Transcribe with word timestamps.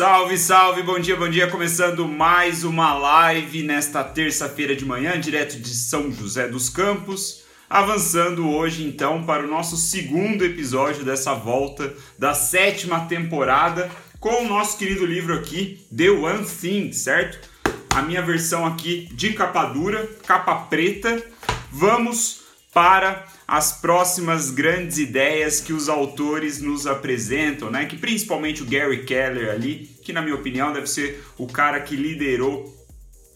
Salve, 0.00 0.38
salve, 0.38 0.82
bom 0.82 0.98
dia, 0.98 1.14
bom 1.14 1.28
dia. 1.28 1.46
Começando 1.46 2.08
mais 2.08 2.64
uma 2.64 2.94
live 2.94 3.62
nesta 3.62 4.02
terça-feira 4.02 4.74
de 4.74 4.82
manhã, 4.82 5.20
direto 5.20 5.60
de 5.60 5.74
São 5.74 6.10
José 6.10 6.48
dos 6.48 6.70
Campos. 6.70 7.44
Avançando 7.68 8.48
hoje 8.48 8.82
então 8.82 9.24
para 9.24 9.44
o 9.44 9.46
nosso 9.46 9.76
segundo 9.76 10.42
episódio 10.42 11.04
dessa 11.04 11.34
volta 11.34 11.92
da 12.18 12.32
sétima 12.32 13.00
temporada 13.00 13.90
com 14.18 14.42
o 14.42 14.48
nosso 14.48 14.78
querido 14.78 15.04
livro 15.04 15.34
aqui, 15.34 15.86
The 15.94 16.08
One 16.08 16.46
Thing, 16.46 16.92
certo? 16.92 17.50
A 17.94 18.00
minha 18.00 18.22
versão 18.22 18.64
aqui 18.64 19.06
de 19.12 19.34
capa 19.34 19.66
dura, 19.66 20.08
capa 20.26 20.54
preta. 20.60 21.22
Vamos 21.70 22.40
para 22.72 23.26
as 23.50 23.72
próximas 23.72 24.52
grandes 24.52 24.96
ideias 24.96 25.60
que 25.60 25.72
os 25.72 25.88
autores 25.88 26.60
nos 26.60 26.86
apresentam, 26.86 27.68
né? 27.68 27.84
Que 27.84 27.96
principalmente 27.96 28.62
o 28.62 28.64
Gary 28.64 29.04
Keller 29.04 29.50
ali, 29.50 29.90
que 30.04 30.12
na 30.12 30.22
minha 30.22 30.36
opinião 30.36 30.72
deve 30.72 30.86
ser 30.86 31.24
o 31.36 31.48
cara 31.48 31.80
que 31.80 31.96
liderou, 31.96 32.72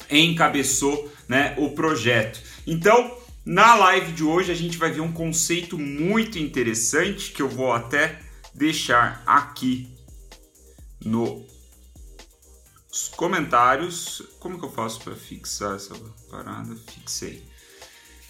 encabeçou, 0.08 1.12
né, 1.26 1.56
o 1.58 1.70
projeto. 1.70 2.40
Então, 2.64 3.18
na 3.44 3.74
live 3.74 4.12
de 4.12 4.22
hoje 4.22 4.52
a 4.52 4.54
gente 4.54 4.78
vai 4.78 4.92
ver 4.92 5.00
um 5.00 5.10
conceito 5.10 5.76
muito 5.76 6.38
interessante 6.38 7.32
que 7.32 7.42
eu 7.42 7.48
vou 7.48 7.72
até 7.72 8.20
deixar 8.54 9.20
aqui 9.26 9.92
nos 11.04 11.42
comentários. 13.16 14.22
Como 14.38 14.60
que 14.60 14.64
eu 14.64 14.70
faço 14.70 15.00
para 15.00 15.16
fixar 15.16 15.74
essa 15.74 15.92
parada? 16.30 16.76
Fixei. 16.76 17.42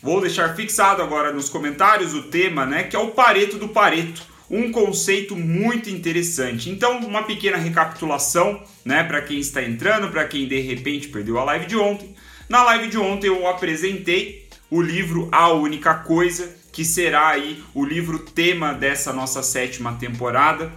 Vou 0.04 0.20
deixar 0.20 0.54
fixado 0.54 1.00
agora 1.00 1.32
nos 1.32 1.48
comentários 1.48 2.12
o 2.12 2.24
tema, 2.24 2.66
né, 2.66 2.82
que 2.82 2.94
é 2.94 2.98
o 2.98 3.12
Pareto 3.12 3.56
do 3.56 3.70
Pareto, 3.70 4.22
um 4.50 4.70
conceito 4.70 5.34
muito 5.34 5.88
interessante. 5.88 6.68
Então, 6.68 6.98
uma 6.98 7.22
pequena 7.22 7.56
recapitulação, 7.56 8.62
né, 8.84 9.02
para 9.02 9.22
quem 9.22 9.38
está 9.38 9.62
entrando, 9.62 10.10
para 10.10 10.26
quem 10.26 10.46
de 10.46 10.60
repente 10.60 11.08
perdeu 11.08 11.38
a 11.38 11.44
live 11.44 11.64
de 11.64 11.78
ontem. 11.78 12.14
Na 12.50 12.62
live 12.64 12.88
de 12.88 12.98
ontem 12.98 13.28
eu 13.28 13.48
apresentei 13.48 14.46
o 14.70 14.82
livro 14.82 15.30
A 15.32 15.50
Única 15.54 15.94
Coisa, 15.94 16.54
que 16.70 16.84
será 16.84 17.28
aí 17.28 17.64
o 17.72 17.82
livro 17.82 18.18
tema 18.18 18.74
dessa 18.74 19.10
nossa 19.10 19.42
sétima 19.42 19.94
temporada. 19.94 20.70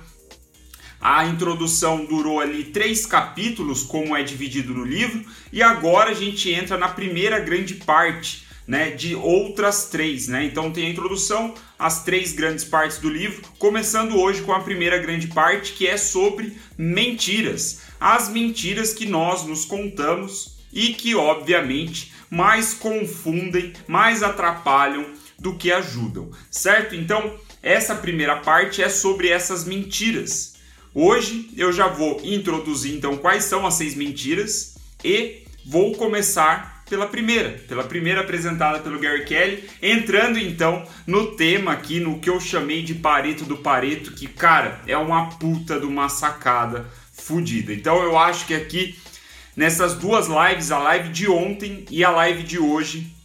A 1.02 1.26
introdução 1.26 2.06
durou 2.06 2.40
ali 2.40 2.64
três 2.64 3.06
capítulos, 3.06 3.84
como 3.84 4.16
é 4.16 4.24
dividido 4.24 4.74
no 4.74 4.86
livro, 4.86 5.22
e 5.52 5.62
agora 5.62 6.12
a 6.12 6.14
gente 6.14 6.50
entra 6.50 6.78
na 6.78 6.88
primeira 6.88 7.40
grande 7.40 7.74
parte, 7.74 8.47
né, 8.68 8.92
de 8.92 9.16
outras 9.16 9.86
três, 9.86 10.28
né? 10.28 10.44
Então 10.44 10.72
tem 10.72 10.88
a 10.88 10.90
introdução, 10.90 11.54
as 11.80 12.04
três 12.04 12.34
grandes 12.34 12.66
partes 12.66 12.98
do 12.98 13.10
livro, 13.10 13.42
começando 13.58 14.20
hoje 14.20 14.42
com 14.42 14.52
a 14.52 14.60
primeira 14.60 14.98
grande 14.98 15.28
parte 15.28 15.74
que 15.74 15.88
é 15.88 15.96
sobre 15.96 16.58
mentiras, 16.78 17.82
as 18.00 18.28
mentiras 18.30 18.94
que 18.94 19.06
nós 19.06 19.46
nos 19.46 19.64
contamos 19.64 20.58
e 20.74 20.94
que 20.94 21.16
obviamente 21.16 22.12
mais 22.30 22.74
confundem, 22.74 23.72
mais 23.88 24.22
atrapalham 24.22 25.06
do 25.40 25.56
que 25.56 25.72
ajudam, 25.72 26.30
certo? 26.52 26.94
Então 26.94 27.40
essa 27.64 27.96
primeira 27.96 28.38
parte 28.38 28.82
é 28.82 28.90
sobre 28.90 29.30
essas 29.30 29.64
mentiras. 29.64 30.56
Hoje 30.94 31.50
eu 31.56 31.72
já 31.72 31.88
vou 31.88 32.20
introduzir 32.24 32.96
então 32.96 33.16
quais 33.18 33.46
são 33.46 33.66
as 33.66 33.76
seis 33.76 33.96
mentiras 33.96 34.76
e 35.04 35.44
vou 35.66 35.94
começar 35.96 36.77
pela 36.90 37.08
primeira, 37.08 37.50
pela 37.68 37.84
primeira 37.84 38.22
apresentada 38.22 38.80
pelo 38.80 39.00
Gary 39.00 39.26
Kelly, 39.26 39.70
entrando 39.82 40.40
então 40.40 40.88
no 41.06 41.36
tema 41.36 41.72
aqui, 41.72 42.00
no 42.00 42.20
que 42.20 42.30
eu 42.30 42.40
chamei 42.40 42.82
de 42.82 42.96
Pareto 42.96 43.46
do 43.46 43.58
Pareto, 43.58 44.12
que 44.12 44.28
cara, 44.28 44.82
é 44.88 44.98
uma 44.98 45.30
puta 45.32 45.80
de 45.80 45.86
uma 45.86 46.10
sacada 46.10 46.86
fodida. 47.12 47.74
Então 47.74 48.02
eu 48.02 48.18
acho 48.18 48.46
que 48.46 48.54
aqui 48.54 48.98
nessas 49.56 49.96
duas 49.96 50.28
lives, 50.28 50.72
a 50.72 50.80
live 50.80 51.10
de 51.10 51.30
ontem 51.30 51.86
e 51.90 52.04
a 52.04 52.12
live 52.12 52.44
de 52.44 52.60
hoje, 52.60 53.17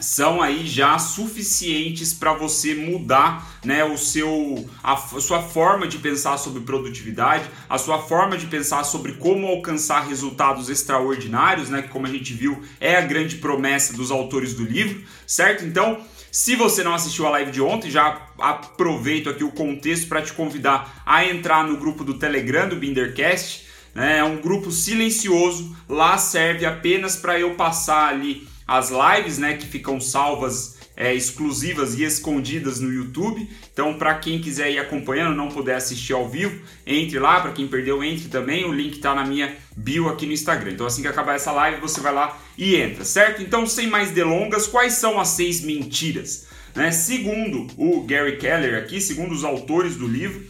são 0.00 0.40
aí 0.40 0.66
já 0.66 0.98
suficientes 0.98 2.12
para 2.12 2.32
você 2.32 2.74
mudar 2.74 3.58
né, 3.64 3.84
o 3.84 3.96
seu, 3.98 4.68
a, 4.82 4.92
a, 4.92 4.96
sua 4.96 5.42
forma 5.42 5.86
de 5.86 5.98
pensar 5.98 6.38
sobre 6.38 6.60
produtividade, 6.62 7.44
a 7.68 7.76
sua 7.76 7.98
forma 7.98 8.36
de 8.36 8.46
pensar 8.46 8.84
sobre 8.84 9.14
como 9.14 9.46
alcançar 9.46 10.06
resultados 10.06 10.68
extraordinários, 10.68 11.68
né, 11.68 11.82
que 11.82 11.88
como 11.88 12.06
a 12.06 12.10
gente 12.10 12.32
viu 12.32 12.62
é 12.80 12.96
a 12.96 13.00
grande 13.00 13.36
promessa 13.36 13.92
dos 13.92 14.10
autores 14.10 14.54
do 14.54 14.64
livro, 14.64 15.02
certo? 15.26 15.64
Então, 15.64 16.00
se 16.30 16.54
você 16.54 16.84
não 16.84 16.94
assistiu 16.94 17.26
a 17.26 17.30
live 17.30 17.50
de 17.50 17.60
ontem, 17.60 17.90
já 17.90 18.28
aproveito 18.38 19.28
aqui 19.28 19.42
o 19.42 19.50
contexto 19.50 20.06
para 20.06 20.22
te 20.22 20.32
convidar 20.32 21.02
a 21.04 21.24
entrar 21.24 21.64
no 21.64 21.76
grupo 21.76 22.04
do 22.04 22.14
Telegram 22.14 22.68
do 22.68 22.76
Bindercast. 22.76 23.68
Né, 23.92 24.18
é 24.18 24.24
um 24.24 24.40
grupo 24.40 24.70
silencioso, 24.70 25.76
lá 25.88 26.16
serve 26.16 26.64
apenas 26.64 27.16
para 27.16 27.40
eu 27.40 27.54
passar 27.56 28.08
ali 28.08 28.46
as 28.70 28.88
lives, 28.88 29.36
né, 29.36 29.54
que 29.56 29.66
ficam 29.66 30.00
salvas 30.00 30.78
é, 30.96 31.12
exclusivas 31.12 31.98
e 31.98 32.04
escondidas 32.04 32.78
no 32.78 32.92
YouTube. 32.92 33.50
Então, 33.72 33.94
para 33.94 34.14
quem 34.14 34.40
quiser 34.40 34.70
ir 34.70 34.78
acompanhando, 34.78 35.34
não 35.34 35.48
puder 35.48 35.74
assistir 35.74 36.12
ao 36.12 36.28
vivo, 36.28 36.62
entre 36.86 37.18
lá. 37.18 37.40
Para 37.40 37.50
quem 37.50 37.66
perdeu, 37.66 38.04
entre 38.04 38.28
também. 38.28 38.64
O 38.64 38.72
link 38.72 38.94
está 38.94 39.12
na 39.12 39.24
minha 39.24 39.56
bio 39.76 40.08
aqui 40.08 40.24
no 40.24 40.32
Instagram. 40.32 40.70
Então, 40.70 40.86
assim 40.86 41.02
que 41.02 41.08
acabar 41.08 41.34
essa 41.34 41.50
live, 41.50 41.80
você 41.80 42.00
vai 42.00 42.14
lá 42.14 42.40
e 42.56 42.76
entra, 42.76 43.04
certo? 43.04 43.42
Então, 43.42 43.66
sem 43.66 43.88
mais 43.88 44.12
delongas, 44.12 44.68
quais 44.68 44.92
são 44.92 45.18
as 45.18 45.30
seis 45.30 45.62
mentiras? 45.62 46.46
Né? 46.72 46.92
Segundo 46.92 47.66
o 47.76 48.02
Gary 48.02 48.36
Keller 48.36 48.80
aqui, 48.80 49.00
segundo 49.00 49.32
os 49.32 49.42
autores 49.42 49.96
do 49.96 50.06
livro, 50.06 50.46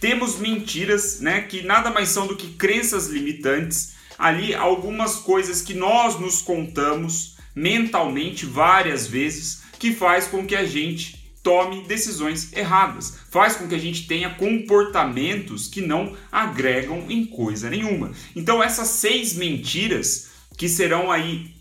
temos 0.00 0.36
mentiras, 0.36 1.20
né, 1.20 1.42
que 1.42 1.62
nada 1.62 1.90
mais 1.90 2.08
são 2.08 2.26
do 2.26 2.34
que 2.34 2.54
crenças 2.54 3.06
limitantes. 3.06 3.92
Ali 4.18 4.52
algumas 4.52 5.14
coisas 5.16 5.62
que 5.62 5.74
nós 5.74 6.18
nos 6.18 6.42
contamos 6.42 7.32
mentalmente 7.54 8.46
várias 8.46 9.06
vezes, 9.06 9.62
que 9.78 9.92
faz 9.92 10.26
com 10.26 10.46
que 10.46 10.54
a 10.54 10.64
gente 10.64 11.22
tome 11.42 11.82
decisões 11.82 12.52
erradas, 12.52 13.18
faz 13.30 13.56
com 13.56 13.66
que 13.66 13.74
a 13.74 13.78
gente 13.78 14.06
tenha 14.06 14.30
comportamentos 14.30 15.66
que 15.66 15.80
não 15.80 16.16
agregam 16.30 17.10
em 17.10 17.24
coisa 17.24 17.68
nenhuma. 17.68 18.12
Então 18.36 18.62
essas 18.62 18.88
seis 18.88 19.34
mentiras 19.34 20.30
que 20.56 20.68
serão 20.68 21.10
aí 21.10 21.52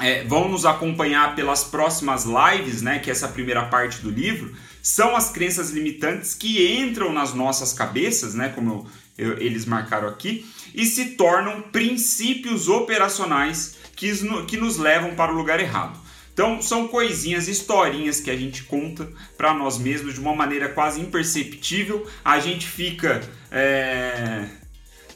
é, 0.00 0.24
vão 0.24 0.48
nos 0.48 0.64
acompanhar 0.64 1.34
pelas 1.34 1.64
próximas 1.64 2.24
lives, 2.24 2.80
né? 2.80 3.00
Que 3.00 3.10
é 3.10 3.12
essa 3.12 3.28
primeira 3.28 3.66
parte 3.66 4.00
do 4.00 4.10
livro 4.10 4.54
são 4.82 5.14
as 5.14 5.30
crenças 5.30 5.70
limitantes 5.70 6.34
que 6.34 6.78
entram 6.78 7.12
nas 7.12 7.34
nossas 7.34 7.74
cabeças, 7.74 8.34
né? 8.34 8.48
Como 8.48 8.88
eu, 9.18 9.32
eu, 9.32 9.38
eles 9.38 9.66
marcaram 9.66 10.08
aqui 10.08 10.46
e 10.74 10.86
se 10.86 11.10
tornam 11.10 11.60
princípios 11.60 12.68
operacionais 12.68 13.76
que, 13.98 14.12
que 14.46 14.56
nos 14.56 14.78
levam 14.78 15.14
para 15.14 15.32
o 15.32 15.34
lugar 15.34 15.58
errado. 15.58 15.98
Então, 16.32 16.62
são 16.62 16.86
coisinhas, 16.86 17.48
historinhas 17.48 18.20
que 18.20 18.30
a 18.30 18.36
gente 18.36 18.62
conta 18.62 19.10
para 19.36 19.52
nós 19.52 19.76
mesmos 19.76 20.14
de 20.14 20.20
uma 20.20 20.32
maneira 20.32 20.68
quase 20.68 21.00
imperceptível. 21.00 22.06
A 22.24 22.38
gente 22.38 22.64
fica. 22.64 23.20
É... 23.50 24.44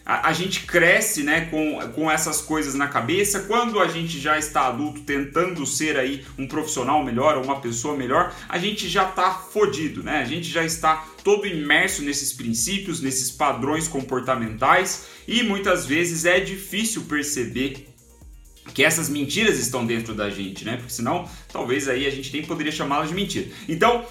A, 0.04 0.30
a, 0.30 0.32
gente 0.32 0.64
cresce 0.66 1.22
né, 1.22 1.42
com, 1.42 1.78
com 1.94 2.10
essas 2.10 2.40
coisas 2.40 2.74
na 2.74 2.88
cabeça. 2.88 3.44
Quando 3.44 3.78
a 3.78 3.86
gente 3.86 4.18
já 4.18 4.36
está 4.36 4.66
adulto, 4.66 5.02
tentando 5.02 5.64
ser 5.64 5.96
aí 5.96 6.26
um 6.36 6.48
profissional 6.48 7.04
melhor 7.04 7.36
ou 7.36 7.44
uma 7.44 7.60
pessoa 7.60 7.96
melhor, 7.96 8.34
a 8.48 8.58
gente 8.58 8.88
já 8.88 9.08
está 9.08 9.30
fodido, 9.30 10.02
né? 10.02 10.18
A 10.18 10.24
gente 10.24 10.48
já 10.48 10.64
está 10.64 11.06
todo 11.22 11.46
imerso 11.46 12.02
nesses 12.02 12.32
princípios, 12.32 13.00
nesses 13.00 13.30
padrões 13.30 13.86
comportamentais 13.86 15.06
e 15.28 15.44
muitas 15.44 15.86
vezes 15.86 16.24
é 16.24 16.40
difícil 16.40 17.02
perceber 17.02 17.91
que 18.74 18.84
essas 18.84 19.08
mentiras 19.08 19.58
estão 19.58 19.84
dentro 19.84 20.14
da 20.14 20.30
gente, 20.30 20.64
né? 20.64 20.76
Porque 20.76 20.92
senão, 20.92 21.28
talvez 21.52 21.88
aí 21.88 22.06
a 22.06 22.10
gente 22.10 22.32
nem 22.32 22.44
poderia 22.44 22.72
chamá-las 22.72 23.08
de 23.08 23.14
mentira. 23.14 23.48
Então, 23.68 24.06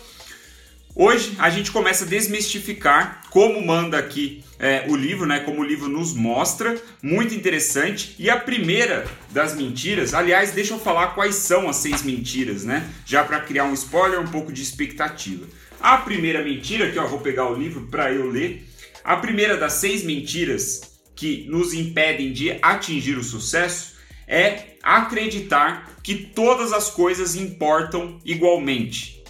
hoje 0.96 1.36
a 1.40 1.50
gente 1.50 1.72
começa 1.72 2.04
a 2.04 2.08
desmistificar 2.08 3.24
como 3.30 3.66
manda 3.66 3.98
aqui 3.98 4.44
é, 4.60 4.86
o 4.88 4.96
livro, 4.96 5.26
né? 5.26 5.40
Como 5.40 5.62
o 5.62 5.64
livro 5.64 5.88
nos 5.88 6.14
mostra, 6.14 6.80
muito 7.02 7.34
interessante. 7.34 8.16
E 8.20 8.30
a 8.30 8.38
primeira 8.38 9.08
das 9.32 9.56
mentiras, 9.56 10.14
aliás, 10.14 10.52
deixa 10.52 10.74
eu 10.74 10.80
falar 10.80 11.16
quais 11.16 11.36
são 11.36 11.68
as 11.68 11.78
seis 11.78 12.04
mentiras, 12.04 12.64
né? 12.64 12.88
Já 13.06 13.24
para 13.24 13.40
criar 13.40 13.64
um 13.64 13.74
spoiler, 13.74 14.20
um 14.20 14.28
pouco 14.28 14.52
de 14.52 14.62
expectativa. 14.62 15.48
A 15.80 15.98
primeira 15.98 16.44
mentira, 16.44 16.92
que 16.92 17.00
eu 17.00 17.08
vou 17.08 17.20
pegar 17.20 17.50
o 17.50 17.56
livro 17.56 17.88
para 17.88 18.14
eu 18.14 18.30
ler. 18.30 18.68
A 19.04 19.18
primeira 19.18 19.58
das 19.58 19.74
seis 19.74 20.04
mentiras 20.04 21.00
que 21.16 21.48
nos 21.50 21.74
impedem 21.74 22.32
de 22.32 22.58
atingir 22.62 23.18
o 23.18 23.24
sucesso 23.24 23.96
é 24.32 24.78
acreditar 24.82 25.98
que 26.02 26.16
todas 26.16 26.72
as 26.72 26.90
coisas 26.90 27.36
importam 27.36 28.18
igualmente. 28.24 29.22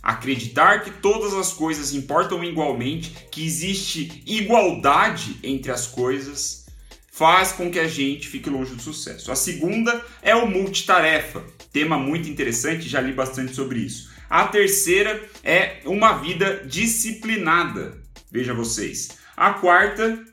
Acreditar 0.00 0.84
que 0.84 0.92
todas 0.92 1.34
as 1.34 1.52
coisas 1.52 1.92
importam 1.92 2.44
igualmente, 2.44 3.26
que 3.32 3.44
existe 3.44 4.22
igualdade 4.24 5.36
entre 5.42 5.72
as 5.72 5.88
coisas, 5.88 6.64
faz 7.10 7.50
com 7.50 7.72
que 7.72 7.80
a 7.80 7.88
gente 7.88 8.28
fique 8.28 8.48
longe 8.48 8.72
do 8.74 8.80
sucesso. 8.80 9.32
A 9.32 9.36
segunda 9.36 10.00
é 10.22 10.36
o 10.36 10.46
multitarefa, 10.46 11.44
tema 11.72 11.98
muito 11.98 12.28
interessante, 12.28 12.88
já 12.88 13.00
li 13.00 13.12
bastante 13.12 13.52
sobre 13.52 13.80
isso. 13.80 14.12
A 14.30 14.46
terceira 14.46 15.28
é 15.42 15.80
uma 15.84 16.18
vida 16.18 16.62
disciplinada, 16.66 18.00
veja 18.30 18.54
vocês. 18.54 19.18
A 19.36 19.54
quarta 19.54 20.24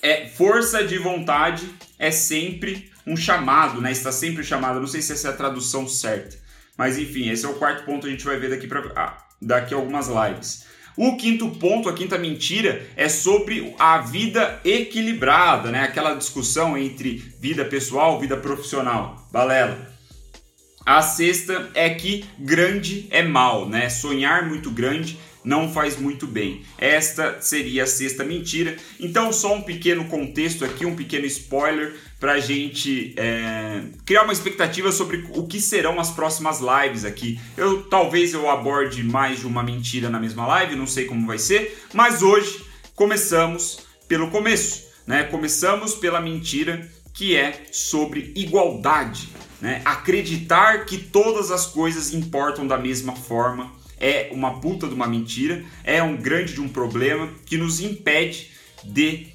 é 0.00 0.28
força 0.28 0.84
de 0.84 0.96
vontade 0.98 1.68
é 1.98 2.10
sempre 2.10 2.91
um 3.06 3.16
chamado, 3.16 3.80
né? 3.80 3.92
Está 3.92 4.12
sempre 4.12 4.44
chamado. 4.44 4.80
Não 4.80 4.86
sei 4.86 5.02
se 5.02 5.12
essa 5.12 5.28
é 5.28 5.30
a 5.30 5.36
tradução 5.36 5.88
certa, 5.88 6.36
mas 6.76 6.98
enfim, 6.98 7.28
esse 7.28 7.44
é 7.44 7.48
o 7.48 7.54
quarto 7.54 7.84
ponto 7.84 8.02
que 8.02 8.08
a 8.08 8.10
gente 8.10 8.24
vai 8.24 8.38
ver 8.38 8.50
daqui 8.50 8.66
para 8.66 8.80
ah, 8.96 9.18
daqui 9.40 9.74
a 9.74 9.76
algumas 9.76 10.08
lives. 10.08 10.64
O 10.96 11.16
quinto 11.16 11.48
ponto, 11.48 11.88
a 11.88 11.94
quinta 11.94 12.18
mentira, 12.18 12.86
é 12.96 13.08
sobre 13.08 13.74
a 13.78 13.98
vida 13.98 14.60
equilibrada, 14.64 15.70
né? 15.70 15.84
Aquela 15.84 16.14
discussão 16.14 16.76
entre 16.76 17.16
vida 17.40 17.64
pessoal, 17.64 18.20
vida 18.20 18.36
profissional. 18.36 19.26
Balela. 19.32 19.90
A 20.84 21.00
sexta 21.00 21.70
é 21.74 21.90
que 21.90 22.24
grande 22.38 23.06
é 23.10 23.22
mal, 23.22 23.68
né? 23.68 23.88
Sonhar 23.88 24.46
muito 24.46 24.70
grande 24.70 25.18
não 25.44 25.72
faz 25.72 25.96
muito 25.96 26.26
bem. 26.26 26.62
Esta 26.78 27.40
seria 27.40 27.84
a 27.84 27.86
sexta 27.86 28.24
mentira. 28.24 28.76
Então, 29.00 29.32
só 29.32 29.54
um 29.54 29.62
pequeno 29.62 30.04
contexto 30.04 30.64
aqui, 30.64 30.86
um 30.86 30.94
pequeno 30.94 31.26
spoiler 31.26 31.94
para 32.20 32.34
a 32.34 32.40
gente 32.40 33.14
é, 33.16 33.82
criar 34.04 34.22
uma 34.22 34.32
expectativa 34.32 34.92
sobre 34.92 35.28
o 35.34 35.46
que 35.46 35.60
serão 35.60 35.98
as 35.98 36.10
próximas 36.10 36.60
lives 36.60 37.04
aqui. 37.04 37.40
Eu 37.56 37.82
talvez 37.82 38.32
eu 38.32 38.48
aborde 38.48 39.02
mais 39.02 39.40
de 39.40 39.46
uma 39.46 39.62
mentira 39.62 40.08
na 40.08 40.20
mesma 40.20 40.46
live, 40.46 40.76
não 40.76 40.86
sei 40.86 41.06
como 41.06 41.26
vai 41.26 41.38
ser, 41.38 41.76
mas 41.92 42.22
hoje 42.22 42.64
começamos 42.94 43.80
pelo 44.06 44.30
começo, 44.30 44.84
né? 45.04 45.24
Começamos 45.24 45.94
pela 45.94 46.20
mentira 46.20 46.88
que 47.12 47.36
é 47.36 47.66
sobre 47.72 48.32
igualdade, 48.36 49.28
né? 49.60 49.82
Acreditar 49.84 50.86
que 50.86 50.98
todas 50.98 51.50
as 51.50 51.66
coisas 51.66 52.12
importam 52.14 52.66
da 52.66 52.78
mesma 52.78 53.16
forma 53.16 53.81
é 54.02 54.28
uma 54.32 54.60
puta 54.60 54.88
de 54.88 54.94
uma 54.94 55.06
mentira, 55.06 55.64
é 55.84 56.02
um 56.02 56.16
grande 56.16 56.54
de 56.54 56.60
um 56.60 56.68
problema 56.68 57.30
que 57.46 57.56
nos 57.56 57.80
impede 57.80 58.50
de 58.84 59.28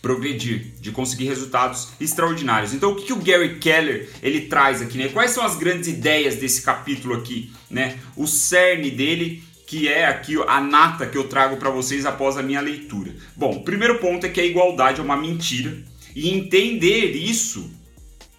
progredir, 0.00 0.72
de 0.80 0.90
conseguir 0.90 1.26
resultados 1.26 1.88
extraordinários. 2.00 2.72
Então, 2.72 2.92
o 2.92 2.96
que, 2.96 3.04
que 3.04 3.12
o 3.12 3.22
Gary 3.22 3.58
Keller 3.58 4.08
ele 4.22 4.42
traz 4.42 4.80
aqui, 4.80 4.96
né? 4.96 5.08
Quais 5.08 5.32
são 5.32 5.44
as 5.44 5.56
grandes 5.56 5.88
ideias 5.88 6.36
desse 6.36 6.62
capítulo 6.62 7.14
aqui, 7.14 7.52
né? 7.70 7.98
O 8.16 8.26
cerne 8.26 8.90
dele 8.90 9.42
que 9.66 9.88
é 9.88 10.06
aqui 10.06 10.36
a 10.46 10.60
nata 10.60 11.06
que 11.06 11.18
eu 11.18 11.24
trago 11.24 11.56
para 11.56 11.70
vocês 11.70 12.06
após 12.06 12.36
a 12.36 12.42
minha 12.42 12.60
leitura. 12.60 13.14
Bom, 13.34 13.56
o 13.56 13.64
primeiro 13.64 13.98
ponto 13.98 14.24
é 14.24 14.28
que 14.28 14.40
a 14.40 14.46
igualdade 14.46 15.00
é 15.00 15.04
uma 15.04 15.16
mentira 15.16 15.76
e 16.14 16.30
entender 16.30 17.16
isso 17.16 17.68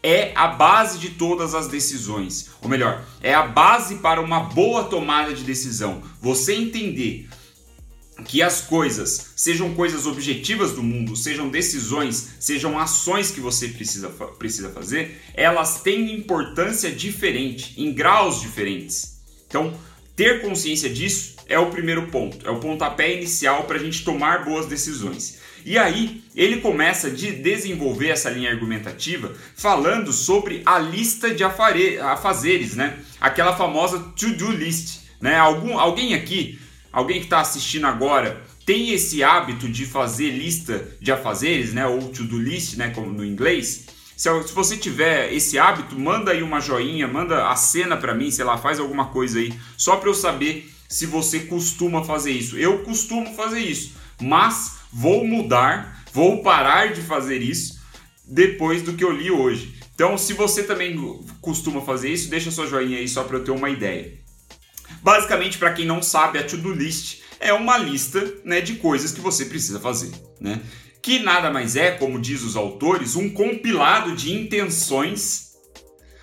é 0.07 0.31
a 0.35 0.47
base 0.47 0.99
de 0.99 1.09
todas 1.09 1.53
as 1.53 1.67
decisões. 1.67 2.51
Ou 2.61 2.69
melhor, 2.69 3.05
é 3.21 3.33
a 3.33 3.45
base 3.45 3.95
para 3.95 4.21
uma 4.21 4.39
boa 4.39 4.85
tomada 4.85 5.33
de 5.33 5.43
decisão. 5.43 6.01
Você 6.21 6.53
entender 6.53 7.27
que 8.23 8.41
as 8.41 8.61
coisas 8.61 9.33
sejam 9.35 9.73
coisas 9.73 10.07
objetivas 10.07 10.71
do 10.71 10.81
mundo, 10.81 11.13
sejam 11.13 11.49
decisões, 11.49 12.35
sejam 12.39 12.79
ações 12.79 13.31
que 13.31 13.41
você 13.41 13.67
precisa, 13.67 14.07
precisa 14.39 14.69
fazer, 14.69 15.21
elas 15.33 15.81
têm 15.81 16.13
importância 16.13 16.89
diferente, 16.89 17.73
em 17.77 17.93
graus 17.93 18.39
diferentes. 18.39 19.19
Então, 19.45 19.77
ter 20.15 20.41
consciência 20.41 20.89
disso 20.89 21.35
é 21.47 21.59
o 21.59 21.69
primeiro 21.69 22.07
ponto, 22.07 22.47
é 22.47 22.49
o 22.49 22.59
pontapé 22.59 23.13
inicial 23.13 23.65
para 23.65 23.75
a 23.75 23.79
gente 23.79 24.05
tomar 24.05 24.45
boas 24.45 24.67
decisões. 24.67 25.39
E 25.67 25.77
aí 25.77 26.23
ele 26.33 26.61
começa 26.61 27.11
de 27.11 27.29
desenvolver 27.29 28.07
essa 28.07 28.29
linha 28.29 28.49
argumentativa 28.49 29.33
falando 29.53 30.13
sobre 30.13 30.61
a 30.65 30.79
lista 30.79 31.35
de 31.35 31.43
afazeres, 31.43 32.73
né? 32.73 32.97
Aquela 33.19 33.53
famosa 33.53 33.99
to-do 34.15 34.49
list, 34.49 34.99
né? 35.19 35.35
Algum, 35.35 35.77
alguém 35.77 36.13
aqui, 36.13 36.57
alguém 36.89 37.19
que 37.19 37.25
está 37.25 37.41
assistindo 37.41 37.85
agora, 37.85 38.41
tem 38.65 38.91
esse 38.93 39.21
hábito 39.21 39.67
de 39.67 39.85
fazer 39.85 40.29
lista 40.29 40.87
de 41.01 41.11
afazeres, 41.11 41.73
né? 41.73 41.85
Ou 41.85 41.99
to-do 42.13 42.39
list, 42.39 42.77
né? 42.77 42.91
Como 42.95 43.11
no 43.11 43.25
inglês. 43.25 43.87
Se, 44.15 44.29
se 44.43 44.53
você 44.53 44.77
tiver 44.77 45.33
esse 45.33 45.59
hábito, 45.59 45.99
manda 45.99 46.31
aí 46.31 46.41
uma 46.41 46.61
joinha, 46.61 47.09
manda 47.09 47.49
a 47.49 47.57
cena 47.57 47.97
para 47.97 48.15
mim, 48.15 48.31
sei 48.31 48.45
lá, 48.45 48.57
faz 48.57 48.79
alguma 48.79 49.07
coisa 49.07 49.37
aí, 49.39 49.53
só 49.75 49.97
para 49.97 50.07
eu 50.07 50.13
saber 50.13 50.71
se 50.87 51.05
você 51.05 51.41
costuma 51.41 52.05
fazer 52.05 52.31
isso. 52.31 52.57
Eu 52.57 52.83
costumo 52.83 53.35
fazer 53.35 53.59
isso, 53.59 53.95
mas 54.21 54.76
vou 54.91 55.25
mudar, 55.25 56.03
vou 56.13 56.41
parar 56.41 56.93
de 56.93 57.01
fazer 57.01 57.41
isso 57.41 57.79
depois 58.25 58.81
do 58.81 58.93
que 58.93 59.03
eu 59.03 59.11
li 59.11 59.31
hoje. 59.31 59.75
Então, 59.93 60.17
se 60.17 60.33
você 60.33 60.63
também 60.63 60.95
costuma 61.41 61.81
fazer 61.81 62.11
isso, 62.11 62.29
deixa 62.29 62.51
sua 62.51 62.67
joinha 62.67 62.99
aí 62.99 63.07
só 63.07 63.23
para 63.23 63.37
eu 63.37 63.43
ter 63.43 63.51
uma 63.51 63.69
ideia. 63.69 64.13
Basicamente, 65.01 65.57
para 65.57 65.73
quem 65.73 65.85
não 65.85 66.01
sabe, 66.03 66.37
a 66.37 66.43
to-do 66.43 66.71
list 66.71 67.21
é 67.39 67.53
uma 67.53 67.77
lista 67.77 68.35
né, 68.43 68.61
de 68.61 68.75
coisas 68.75 69.11
que 69.11 69.21
você 69.21 69.45
precisa 69.45 69.79
fazer, 69.79 70.11
né? 70.39 70.61
Que 71.01 71.19
nada 71.19 71.49
mais 71.49 71.75
é, 71.75 71.91
como 71.91 72.19
diz 72.19 72.43
os 72.43 72.55
autores, 72.55 73.15
um 73.15 73.29
compilado 73.29 74.15
de 74.15 74.33
intenções, 74.33 75.53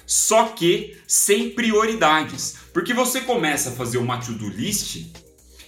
só 0.06 0.48
que 0.48 0.96
sem 1.06 1.50
prioridades. 1.50 2.56
Porque 2.72 2.92
você 2.92 3.22
começa 3.22 3.70
a 3.70 3.72
fazer 3.72 3.98
uma 3.98 4.18
to-do 4.18 4.48
list 4.48 5.06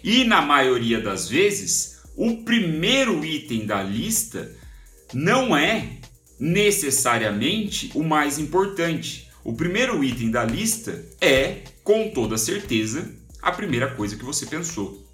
e 0.02 0.25
na 0.25 0.43
maioria 0.43 1.00
das 1.00 1.28
vezes 1.28 1.95
o 2.16 2.38
primeiro 2.38 3.24
item 3.24 3.66
da 3.66 3.82
lista 3.82 4.50
não 5.12 5.56
é 5.56 5.98
necessariamente 6.40 7.90
o 7.94 8.02
mais 8.02 8.38
importante. 8.38 9.28
O 9.44 9.54
primeiro 9.54 10.02
item 10.02 10.30
da 10.30 10.44
lista 10.44 11.04
é, 11.20 11.62
com 11.84 12.10
toda 12.10 12.38
certeza, 12.38 13.14
a 13.40 13.52
primeira 13.52 13.94
coisa 13.94 14.16
que 14.16 14.24
você 14.24 14.46
pensou. 14.46 15.04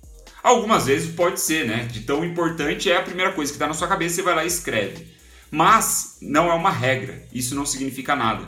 Algumas 0.42 0.86
vezes 0.86 1.14
pode 1.14 1.40
ser, 1.40 1.66
né? 1.66 1.84
De 1.84 2.00
tão 2.00 2.24
importante 2.24 2.90
é 2.90 2.96
a 2.96 3.02
primeira 3.02 3.32
coisa 3.32 3.52
que 3.52 3.56
está 3.56 3.66
na 3.66 3.74
sua 3.74 3.88
cabeça, 3.88 4.16
você 4.16 4.22
vai 4.22 4.34
lá 4.34 4.44
e 4.44 4.48
escreve. 4.48 5.06
Mas 5.50 6.16
não 6.22 6.50
é 6.50 6.54
uma 6.54 6.70
regra, 6.70 7.26
isso 7.32 7.54
não 7.54 7.66
significa 7.66 8.16
nada. 8.16 8.46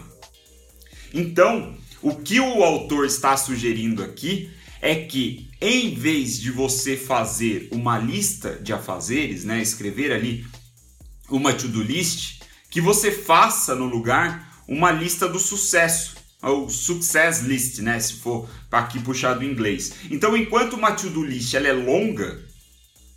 Então, 1.13 1.77
o 2.01 2.17
que 2.17 2.41
o 2.41 2.63
autor 2.65 3.05
está 3.05 3.37
sugerindo 3.37 4.03
aqui 4.03 4.51
é 4.81 4.95
que 4.95 5.51
em 5.67 5.95
vez 5.95 6.39
de 6.39 6.51
você 6.51 6.95
fazer 6.95 7.71
uma 7.73 7.99
lista 7.99 8.61
de 8.63 8.71
afazeres, 8.71 9.45
né, 9.45 9.63
escrever 9.63 10.13
ali 10.13 10.47
uma 11.31 11.55
to-do 11.55 11.83
list, 11.83 12.43
que 12.69 12.83
você 12.83 13.11
faça 13.11 13.75
no 13.75 13.87
lugar 13.87 14.63
uma 14.69 14.93
lista 14.93 15.27
do 15.27 15.39
sucesso, 15.39 16.17
ou 16.43 16.69
success 16.69 17.41
list, 17.41 17.79
né, 17.79 17.99
se 17.99 18.13
for 18.13 18.47
aqui 18.71 19.01
puxado 19.01 19.43
em 19.43 19.51
inglês. 19.51 19.95
Então, 20.11 20.37
enquanto 20.37 20.75
uma 20.75 20.93
to-do 20.93 21.25
list 21.25 21.55
ela 21.55 21.69
é 21.69 21.73
longa, 21.73 22.45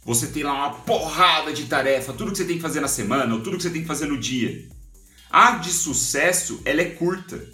você 0.06 0.28
tem 0.28 0.44
lá 0.44 0.54
uma 0.54 0.74
porrada 0.74 1.52
de 1.52 1.66
tarefa, 1.66 2.14
tudo 2.14 2.32
que 2.32 2.38
você 2.38 2.46
tem 2.46 2.56
que 2.56 2.62
fazer 2.62 2.80
na 2.80 2.88
semana, 2.88 3.36
ou 3.36 3.42
tudo 3.42 3.58
que 3.58 3.64
você 3.64 3.70
tem 3.70 3.82
que 3.82 3.88
fazer 3.90 4.06
no 4.06 4.18
dia. 4.18 4.70
A 5.30 5.58
de 5.58 5.74
sucesso, 5.74 6.62
ela 6.64 6.80
é 6.80 6.92
curta. 6.92 7.46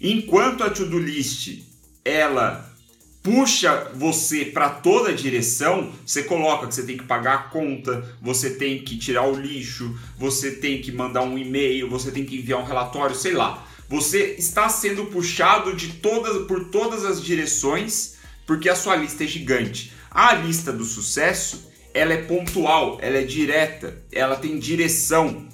Enquanto 0.00 0.62
a 0.62 0.70
to-do 0.70 1.00
list 1.00 1.64
ela 2.04 2.69
puxa 3.22 3.90
você 3.94 4.46
para 4.46 4.68
toda 4.70 5.12
direção, 5.12 5.92
você 6.04 6.22
coloca 6.22 6.66
que 6.66 6.74
você 6.74 6.82
tem 6.84 6.96
que 6.96 7.04
pagar 7.04 7.34
a 7.34 7.42
conta, 7.44 8.16
você 8.20 8.50
tem 8.50 8.82
que 8.82 8.96
tirar 8.96 9.26
o 9.26 9.38
lixo, 9.38 9.94
você 10.18 10.52
tem 10.52 10.80
que 10.80 10.90
mandar 10.90 11.22
um 11.22 11.36
e-mail, 11.36 11.88
você 11.88 12.10
tem 12.10 12.24
que 12.24 12.38
enviar 12.38 12.60
um 12.60 12.64
relatório, 12.64 13.14
sei 13.14 13.32
lá. 13.32 13.66
Você 13.88 14.36
está 14.38 14.68
sendo 14.68 15.06
puxado 15.06 15.74
de 15.74 15.94
todas 15.94 16.46
por 16.46 16.66
todas 16.66 17.04
as 17.04 17.22
direções, 17.22 18.14
porque 18.46 18.68
a 18.68 18.76
sua 18.76 18.96
lista 18.96 19.24
é 19.24 19.26
gigante. 19.26 19.92
A 20.10 20.32
lista 20.34 20.72
do 20.72 20.84
sucesso, 20.84 21.70
ela 21.92 22.12
é 22.12 22.22
pontual, 22.22 22.98
ela 23.02 23.18
é 23.18 23.24
direta, 23.24 24.00
ela 24.12 24.36
tem 24.36 24.58
direção. 24.58 25.46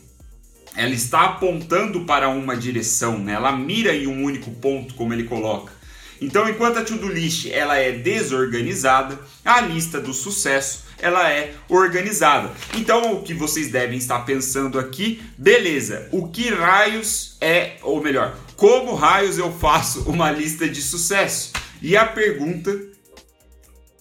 Ela 0.76 0.92
está 0.92 1.24
apontando 1.24 2.04
para 2.04 2.28
uma 2.28 2.54
direção, 2.54 3.18
né? 3.18 3.32
ela 3.32 3.52
mira 3.52 3.96
em 3.96 4.06
um 4.06 4.22
único 4.22 4.50
ponto, 4.50 4.94
como 4.94 5.14
ele 5.14 5.24
coloca. 5.24 5.72
Então, 6.20 6.48
enquanto 6.48 6.78
a 6.78 6.84
to-do 6.84 7.08
list 7.08 7.46
ela 7.50 7.76
é 7.76 7.92
desorganizada, 7.92 9.18
a 9.44 9.60
lista 9.60 10.00
do 10.00 10.14
sucesso 10.14 10.86
ela 10.98 11.30
é 11.30 11.54
organizada. 11.68 12.50
Então, 12.74 13.14
o 13.14 13.22
que 13.22 13.34
vocês 13.34 13.70
devem 13.70 13.98
estar 13.98 14.20
pensando 14.20 14.78
aqui, 14.78 15.22
beleza? 15.36 16.08
O 16.10 16.28
que 16.28 16.48
raios 16.50 17.36
é, 17.40 17.76
ou 17.82 18.02
melhor, 18.02 18.36
como 18.56 18.94
raios 18.94 19.38
eu 19.38 19.52
faço 19.52 20.02
uma 20.08 20.30
lista 20.30 20.68
de 20.68 20.80
sucesso? 20.80 21.52
E 21.82 21.96
a 21.96 22.06
pergunta, 22.06 22.74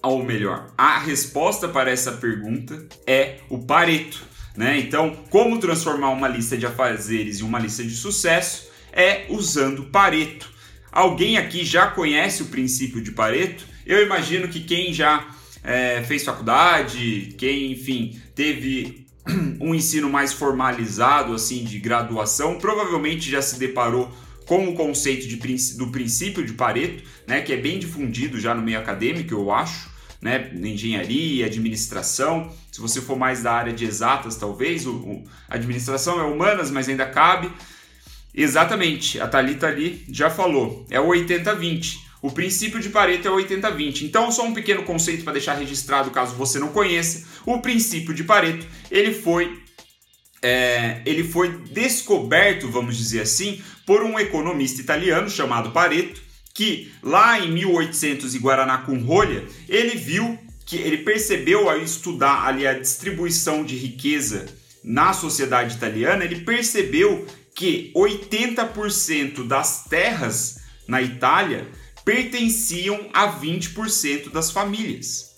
ou 0.01 0.23
melhor, 0.23 0.71
a 0.77 0.97
resposta 0.99 1.67
para 1.67 1.91
essa 1.91 2.13
pergunta 2.13 2.85
é 3.05 3.39
o 3.49 3.59
Pareto. 3.59 4.23
Né? 4.55 4.79
Então, 4.79 5.13
como 5.29 5.59
transformar 5.59 6.11
uma 6.11 6.29
lista 6.29 6.57
de 6.57 6.65
afazeres 6.65 7.41
em 7.41 7.43
uma 7.43 7.59
lista 7.59 7.83
de 7.83 7.93
sucesso 7.93 8.69
é 8.93 9.25
usando 9.27 9.83
Pareto. 9.85 10.54
Alguém 10.95 11.37
aqui 11.37 11.65
já 11.65 11.87
conhece 11.87 12.41
o 12.41 12.45
princípio 12.45 13.01
de 13.01 13.11
Pareto? 13.11 13.65
Eu 13.85 14.01
imagino 14.01 14.47
que 14.47 14.61
quem 14.61 14.93
já 14.93 15.27
é, 15.61 16.01
fez 16.07 16.23
faculdade, 16.23 17.35
quem, 17.37 17.73
enfim, 17.73 18.17
teve 18.33 19.05
um 19.59 19.75
ensino 19.75 20.09
mais 20.09 20.31
formalizado, 20.31 21.33
assim, 21.33 21.65
de 21.65 21.79
graduação, 21.79 22.57
provavelmente 22.59 23.29
já 23.29 23.41
se 23.41 23.59
deparou 23.59 24.09
com 24.45 24.69
o 24.69 24.73
conceito 24.73 25.27
de, 25.27 25.35
do 25.75 25.87
princípio 25.87 26.45
de 26.45 26.53
Pareto, 26.53 27.03
né, 27.27 27.41
que 27.41 27.51
é 27.51 27.57
bem 27.57 27.77
difundido 27.77 28.39
já 28.39 28.55
no 28.55 28.61
meio 28.61 28.79
acadêmico, 28.79 29.33
eu 29.33 29.51
acho. 29.51 29.89
né? 30.21 30.49
Engenharia, 30.55 31.45
administração. 31.45 32.49
Se 32.71 32.79
você 32.79 33.01
for 33.01 33.17
mais 33.17 33.43
da 33.43 33.51
área 33.51 33.73
de 33.73 33.83
exatas, 33.83 34.37
talvez, 34.37 34.85
o, 34.85 34.93
o 34.93 35.23
administração 35.49 36.21
é 36.21 36.23
humanas, 36.23 36.71
mas 36.71 36.87
ainda 36.87 37.05
cabe. 37.05 37.51
Exatamente, 38.35 39.19
a 39.19 39.27
Thalita 39.27 39.67
ali 39.67 40.03
já 40.11 40.29
falou, 40.29 40.85
é 40.89 40.99
o 40.99 41.07
80-20. 41.07 41.99
O 42.21 42.31
princípio 42.31 42.79
de 42.79 42.89
Pareto 42.89 43.27
é 43.27 43.31
o 43.31 43.35
80-20. 43.35 44.01
Então, 44.01 44.31
só 44.31 44.43
um 44.45 44.53
pequeno 44.53 44.83
conceito 44.83 45.23
para 45.23 45.33
deixar 45.33 45.53
registrado 45.53 46.09
caso 46.09 46.35
você 46.35 46.59
não 46.59 46.69
conheça. 46.69 47.23
O 47.45 47.59
princípio 47.59 48.13
de 48.13 48.23
Pareto, 48.23 48.65
ele 48.89 49.13
foi 49.13 49.63
é, 50.41 51.01
ele 51.05 51.23
foi 51.23 51.49
descoberto, 51.71 52.69
vamos 52.69 52.97
dizer 52.97 53.21
assim, 53.21 53.61
por 53.85 54.03
um 54.03 54.19
economista 54.19 54.81
italiano 54.81 55.29
chamado 55.29 55.71
Pareto, 55.71 56.21
que 56.53 56.91
lá 57.01 57.39
em 57.39 57.51
1800 57.51 58.35
e 58.35 58.39
Guaraná 58.39 58.79
com 58.79 58.97
rolha, 58.99 59.43
ele 59.69 59.95
viu 59.95 60.37
que 60.65 60.77
ele 60.77 60.97
percebeu 60.97 61.69
ao 61.69 61.79
estudar 61.79 62.45
ali 62.47 62.65
a 62.65 62.73
distribuição 62.73 63.63
de 63.63 63.75
riqueza 63.75 64.45
na 64.83 65.13
sociedade 65.13 65.75
italiana, 65.75 66.23
ele 66.23 66.41
percebeu 66.41 67.25
que 67.55 67.91
80% 67.95 69.47
das 69.47 69.85
terras 69.85 70.59
na 70.87 71.01
Itália 71.01 71.67
pertenciam 72.03 73.09
a 73.13 73.31
20% 73.39 74.29
das 74.29 74.51
famílias. 74.51 75.33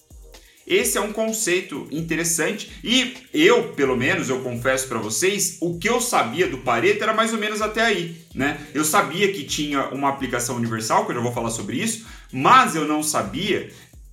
Esse 0.65 0.97
é 0.97 1.01
um 1.01 1.13
conceito 1.13 1.87
interessante 1.91 2.69
e 2.83 3.15
eu, 3.33 3.69
pelo 3.69 3.95
menos, 3.95 4.27
eu 4.27 4.41
confesso 4.41 4.89
para 4.89 4.99
vocês, 4.99 5.57
o 5.61 5.77
que 5.77 5.87
eu 5.87 6.01
sabia 6.01 6.45
do 6.45 6.57
Pareto 6.57 7.01
era 7.01 7.13
mais 7.13 7.31
ou 7.31 7.39
menos 7.39 7.61
até 7.61 7.81
aí, 7.81 8.17
né? 8.35 8.59
Eu 8.73 8.83
sabia 8.83 9.31
que 9.31 9.45
tinha 9.45 9.87
uma 9.89 10.09
aplicação 10.09 10.57
universal, 10.57 11.05
que 11.05 11.11
eu 11.11 11.15
já 11.15 11.21
vou 11.21 11.31
falar 11.31 11.51
sobre 11.51 11.77
isso, 11.77 12.05
mas 12.33 12.75
eu 12.75 12.85
não 12.85 13.01
sabia 13.01 13.71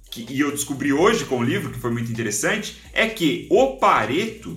que, 0.08 0.26
e 0.30 0.38
eu 0.38 0.52
descobri 0.52 0.92
hoje 0.92 1.24
com 1.24 1.40
o 1.40 1.42
livro, 1.42 1.72
que 1.72 1.80
foi 1.80 1.90
muito 1.90 2.12
interessante, 2.12 2.76
é 2.92 3.08
que 3.08 3.48
o 3.50 3.76
Pareto 3.78 4.56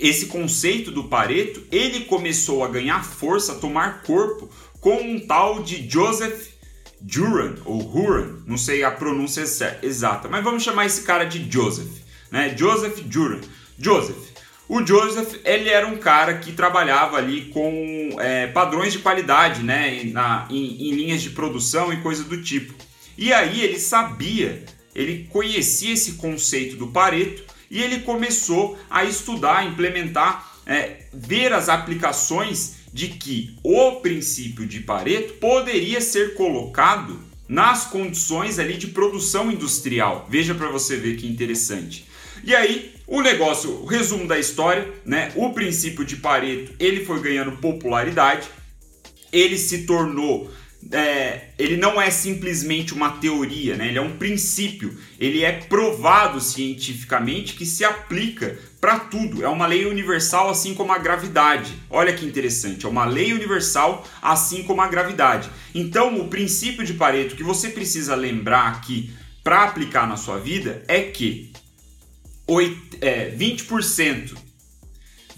esse 0.00 0.26
conceito 0.26 0.90
do 0.90 1.04
Pareto, 1.04 1.62
ele 1.70 2.00
começou 2.06 2.64
a 2.64 2.68
ganhar 2.68 3.04
força, 3.04 3.52
a 3.52 3.56
tomar 3.56 4.02
corpo 4.02 4.48
com 4.80 4.96
um 4.96 5.20
tal 5.20 5.62
de 5.62 5.88
Joseph 5.88 6.54
Duran 7.00 7.56
ou 7.64 7.80
Huran, 7.82 8.42
não 8.46 8.56
sei 8.56 8.82
a 8.82 8.90
pronúncia 8.90 9.44
exata, 9.82 10.28
mas 10.28 10.42
vamos 10.42 10.62
chamar 10.62 10.86
esse 10.86 11.02
cara 11.02 11.24
de 11.24 11.50
Joseph, 11.50 11.90
né? 12.30 12.54
Joseph 12.56 13.00
Duran. 13.00 13.40
Joseph. 13.78 14.32
O 14.66 14.84
Joseph, 14.84 15.40
ele 15.44 15.68
era 15.68 15.86
um 15.86 15.98
cara 15.98 16.38
que 16.38 16.52
trabalhava 16.52 17.18
ali 17.18 17.46
com 17.46 18.16
é, 18.18 18.46
padrões 18.46 18.94
de 18.94 19.00
qualidade, 19.00 19.62
né? 19.62 20.02
Na, 20.04 20.48
em, 20.50 20.88
em 20.88 20.92
linhas 20.92 21.20
de 21.20 21.30
produção 21.30 21.92
e 21.92 21.98
coisa 21.98 22.24
do 22.24 22.42
tipo. 22.42 22.72
E 23.16 23.32
aí 23.32 23.60
ele 23.60 23.78
sabia, 23.78 24.64
ele 24.94 25.28
conhecia 25.30 25.92
esse 25.92 26.12
conceito 26.14 26.76
do 26.76 26.86
Pareto 26.86 27.42
e 27.70 27.82
ele 27.82 28.00
começou 28.00 28.78
a 28.88 29.04
estudar, 29.04 29.66
implementar, 29.66 30.60
é, 30.66 31.06
ver 31.12 31.52
as 31.52 31.68
aplicações 31.68 32.76
de 32.92 33.08
que 33.08 33.56
o 33.62 33.96
princípio 33.96 34.66
de 34.66 34.80
Pareto 34.80 35.34
poderia 35.34 36.00
ser 36.00 36.34
colocado 36.34 37.20
nas 37.48 37.84
condições 37.86 38.58
ali 38.58 38.76
de 38.76 38.88
produção 38.88 39.50
industrial. 39.50 40.26
Veja 40.30 40.54
para 40.54 40.68
você 40.68 40.96
ver 40.96 41.16
que 41.16 41.26
interessante. 41.26 42.06
E 42.42 42.54
aí, 42.54 42.94
o 43.06 43.20
negócio, 43.20 43.70
o 43.70 43.84
resumo 43.84 44.26
da 44.26 44.38
história, 44.38 44.92
né? 45.04 45.32
O 45.34 45.52
princípio 45.52 46.04
de 46.04 46.16
Pareto, 46.16 46.72
ele 46.78 47.04
foi 47.04 47.20
ganhando 47.20 47.56
popularidade, 47.58 48.48
ele 49.32 49.58
se 49.58 49.86
tornou 49.86 50.50
é, 50.92 51.48
ele 51.58 51.76
não 51.76 52.00
é 52.00 52.10
simplesmente 52.10 52.92
uma 52.92 53.12
teoria, 53.12 53.76
né? 53.76 53.88
ele 53.88 53.98
é 53.98 54.02
um 54.02 54.16
princípio, 54.16 54.96
ele 55.18 55.42
é 55.42 55.52
provado 55.52 56.40
cientificamente 56.40 57.54
que 57.54 57.64
se 57.64 57.84
aplica 57.84 58.58
para 58.80 58.98
tudo. 58.98 59.44
É 59.44 59.48
uma 59.48 59.66
lei 59.66 59.86
universal, 59.86 60.50
assim 60.50 60.74
como 60.74 60.92
a 60.92 60.98
gravidade. 60.98 61.72
Olha 61.88 62.12
que 62.12 62.26
interessante, 62.26 62.84
é 62.84 62.88
uma 62.88 63.04
lei 63.04 63.32
universal, 63.32 64.06
assim 64.20 64.62
como 64.62 64.82
a 64.82 64.88
gravidade. 64.88 65.50
Então, 65.74 66.20
o 66.20 66.28
princípio 66.28 66.84
de 66.84 66.94
Pareto 66.94 67.36
que 67.36 67.42
você 67.42 67.70
precisa 67.70 68.14
lembrar 68.14 68.68
aqui 68.68 69.10
para 69.42 69.64
aplicar 69.64 70.06
na 70.06 70.16
sua 70.16 70.38
vida 70.38 70.82
é 70.86 71.00
que 71.00 71.52
8, 72.46 72.98
é, 73.00 73.30
20%, 73.30 74.36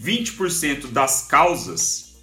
20% 0.02 0.88
das 0.88 1.22
causas 1.22 2.16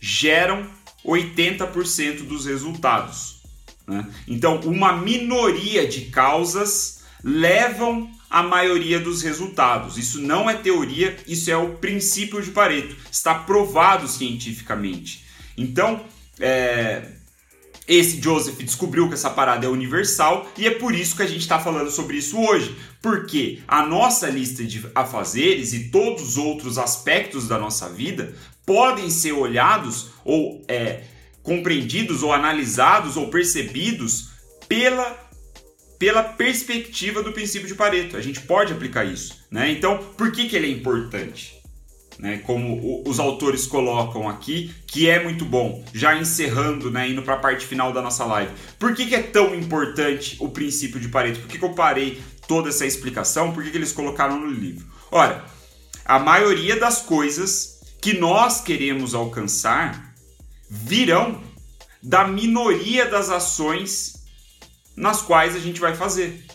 geram 0.00 0.75
80% 1.06 2.26
dos 2.26 2.46
resultados. 2.46 3.36
Né? 3.86 4.06
Então, 4.26 4.60
uma 4.60 4.92
minoria 4.92 5.86
de 5.86 6.06
causas 6.06 7.04
levam 7.22 8.10
a 8.28 8.42
maioria 8.42 8.98
dos 8.98 9.22
resultados. 9.22 9.96
Isso 9.96 10.20
não 10.20 10.50
é 10.50 10.54
teoria, 10.54 11.16
isso 11.26 11.50
é 11.50 11.56
o 11.56 11.74
princípio 11.76 12.42
de 12.42 12.50
Pareto. 12.50 12.96
Está 13.10 13.34
provado 13.34 14.08
cientificamente. 14.08 15.24
Então, 15.56 16.04
é, 16.40 17.02
esse 17.88 18.20
Joseph 18.20 18.58
descobriu 18.58 19.08
que 19.08 19.14
essa 19.14 19.30
parada 19.30 19.64
é 19.64 19.68
universal 19.68 20.50
e 20.58 20.66
é 20.66 20.70
por 20.70 20.92
isso 20.94 21.16
que 21.16 21.22
a 21.22 21.26
gente 21.26 21.40
está 21.40 21.58
falando 21.58 21.90
sobre 21.90 22.16
isso 22.16 22.38
hoje. 22.38 22.76
Porque 23.00 23.60
a 23.68 23.86
nossa 23.86 24.28
lista 24.28 24.64
de 24.64 24.84
afazeres 24.94 25.72
e 25.72 25.88
todos 25.88 26.30
os 26.30 26.36
outros 26.36 26.78
aspectos 26.78 27.46
da 27.46 27.58
nossa 27.58 27.88
vida 27.88 28.34
podem 28.66 29.08
ser 29.08 29.32
olhados 29.32 30.08
ou 30.24 30.62
é, 30.66 31.04
compreendidos 31.42 32.24
ou 32.24 32.32
analisados 32.32 33.16
ou 33.16 33.28
percebidos 33.30 34.30
pela 34.68 35.24
pela 35.98 36.22
perspectiva 36.22 37.22
do 37.22 37.32
princípio 37.32 37.66
de 37.66 37.74
Pareto. 37.74 38.18
A 38.18 38.20
gente 38.20 38.40
pode 38.42 38.72
aplicar 38.72 39.04
isso, 39.04 39.46
né? 39.50 39.70
Então, 39.70 39.96
por 40.16 40.30
que, 40.30 40.46
que 40.46 40.54
ele 40.54 40.66
é 40.66 40.70
importante? 40.70 41.56
Né, 42.18 42.38
como 42.46 43.02
os 43.06 43.20
autores 43.20 43.66
colocam 43.66 44.26
aqui, 44.26 44.74
que 44.86 45.06
é 45.06 45.22
muito 45.22 45.44
bom. 45.44 45.84
Já 45.92 46.16
encerrando, 46.16 46.90
né, 46.90 47.10
indo 47.10 47.20
para 47.20 47.34
a 47.34 47.38
parte 47.38 47.66
final 47.66 47.92
da 47.92 48.00
nossa 48.00 48.24
live. 48.24 48.50
Por 48.78 48.94
que, 48.94 49.04
que 49.04 49.14
é 49.14 49.22
tão 49.22 49.54
importante 49.54 50.34
o 50.40 50.48
princípio 50.48 50.98
de 50.98 51.08
Pareto? 51.08 51.40
Por 51.40 51.48
que, 51.48 51.58
que 51.58 51.64
eu 51.64 51.74
parei 51.74 52.22
toda 52.48 52.70
essa 52.70 52.86
explicação? 52.86 53.52
Por 53.52 53.62
que, 53.62 53.70
que 53.70 53.76
eles 53.76 53.92
colocaram 53.92 54.40
no 54.40 54.50
livro? 54.50 54.86
Ora, 55.10 55.44
a 56.06 56.18
maioria 56.18 56.80
das 56.80 57.02
coisas 57.02 57.75
que 58.06 58.16
nós 58.16 58.60
queremos 58.60 59.16
alcançar 59.16 60.14
virão 60.70 61.42
da 62.00 62.24
minoria 62.24 63.04
das 63.06 63.30
ações 63.30 64.24
nas 64.94 65.20
quais 65.20 65.56
a 65.56 65.58
gente 65.58 65.80
vai 65.80 65.92
fazer. 65.96 66.46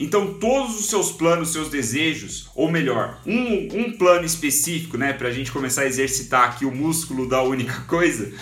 Então, 0.00 0.34
todos 0.34 0.80
os 0.80 0.86
seus 0.86 1.12
planos, 1.12 1.52
seus 1.52 1.68
desejos, 1.70 2.50
ou 2.56 2.68
melhor, 2.68 3.22
um, 3.24 3.84
um 3.84 3.96
plano 3.96 4.24
específico, 4.26 4.98
né, 4.98 5.12
para 5.12 5.28
a 5.28 5.32
gente 5.32 5.52
começar 5.52 5.82
a 5.82 5.86
exercitar 5.86 6.48
aqui 6.48 6.64
o 6.64 6.74
músculo 6.74 7.28
da 7.28 7.40
única 7.40 7.82
coisa, 7.86 8.32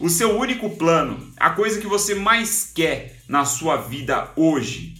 o 0.00 0.08
seu 0.08 0.34
único 0.34 0.70
plano, 0.78 1.30
a 1.36 1.50
coisa 1.50 1.78
que 1.78 1.86
você 1.86 2.14
mais 2.14 2.72
quer 2.74 3.20
na 3.28 3.44
sua 3.44 3.76
vida 3.76 4.32
hoje, 4.34 4.94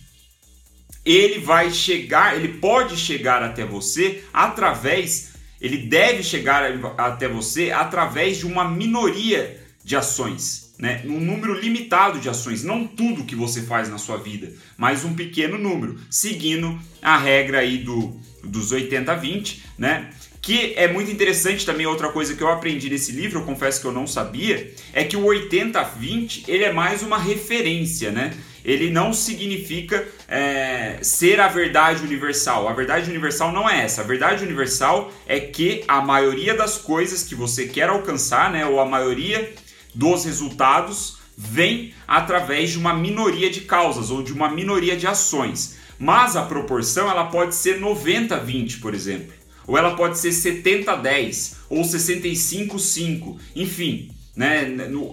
ele 1.07 1.39
vai 1.39 1.71
chegar, 1.71 2.37
ele 2.37 2.59
pode 2.59 2.99
chegar 2.99 3.43
até 3.43 3.65
você 3.65 4.23
através 4.31 5.36
ele 5.61 5.79
deve 5.79 6.23
chegar 6.23 6.63
até 6.99 7.29
você 7.29 7.71
através 7.71 8.39
de 8.39 8.47
uma 8.47 8.65
minoria 8.69 9.61
de 9.83 9.97
ações, 9.97 10.75
né? 10.79 11.03
um 11.05 11.21
número 11.21 11.55
limitado 11.55 12.19
de 12.19 12.29
ações, 12.29 12.65
não 12.65 12.87
tudo 12.87 13.25
que 13.25 13.37
você 13.37 13.63
faz 13.63 13.89
na 13.89 13.99
sua 13.99 14.17
vida, 14.17 14.53
mas 14.77 15.05
um 15.05 15.15
pequeno 15.15 15.57
número, 15.57 15.97
seguindo 16.11 16.79
a 17.01 17.17
regra 17.17 17.61
aí 17.61 17.79
do, 17.79 18.21
dos 18.43 18.73
80-20, 18.73 19.59
né? 19.79 20.11
Que 20.43 20.75
é 20.77 20.87
muito 20.87 21.11
interessante 21.11 21.67
também, 21.67 21.87
outra 21.87 22.09
coisa 22.09 22.35
que 22.37 22.43
eu 22.43 22.49
aprendi 22.49 22.89
nesse 22.89 23.11
livro, 23.11 23.41
eu 23.41 23.45
confesso 23.45 23.81
que 23.81 23.87
eu 23.87 23.93
não 23.93 24.07
sabia, 24.07 24.73
é 24.93 25.03
que 25.03 25.17
o 25.17 25.25
80-20 25.25 26.45
ele 26.47 26.63
é 26.63 26.73
mais 26.73 27.03
uma 27.03 27.19
referência, 27.19 28.13
né? 28.13 28.33
Ele 28.67 28.91
não 28.91 29.13
significa 29.13 30.05
é, 30.27 30.99
ser 31.01 31.41
a 31.41 31.47
verdade 31.47 32.03
universal. 32.03 32.69
A 32.69 32.73
verdade 32.73 33.09
universal 33.09 33.53
não 33.53 33.71
é 33.71 33.85
essa. 33.85 34.01
A 34.01 34.05
verdade 34.05 34.43
universal 34.43 35.13
é 35.25 35.39
que 35.39 35.85
a 35.87 36.01
maioria 36.01 36.53
das 36.53 36.77
coisas 36.77 37.23
que 37.23 37.37
você 37.37 37.69
quer 37.69 37.89
alcançar, 37.89 38.51
né, 38.51 38.67
ou 38.67 38.81
a 38.81 38.85
maioria 38.85 39.55
dos 39.95 40.25
resultados, 40.25 41.19
vem 41.39 41.95
através 42.09 42.71
de 42.71 42.79
uma 42.79 42.93
minoria 42.93 43.49
de 43.49 43.61
causas 43.61 44.11
ou 44.11 44.21
de 44.21 44.33
uma 44.33 44.51
minoria 44.51 44.97
de 44.97 45.07
ações. 45.07 45.77
Mas 45.97 46.35
a 46.35 46.43
proporção 46.43 47.09
ela 47.09 47.27
pode 47.27 47.55
ser 47.55 47.81
90-20, 47.81 48.81
por 48.81 48.95
exemplo. 48.95 49.33
Ou 49.65 49.79
ela 49.79 49.95
pode 49.95 50.19
ser 50.19 50.31
70-10 50.31 51.55
ou 51.71 51.83
65-5, 51.83 53.37
enfim. 53.55 54.11
Né? 54.37 54.67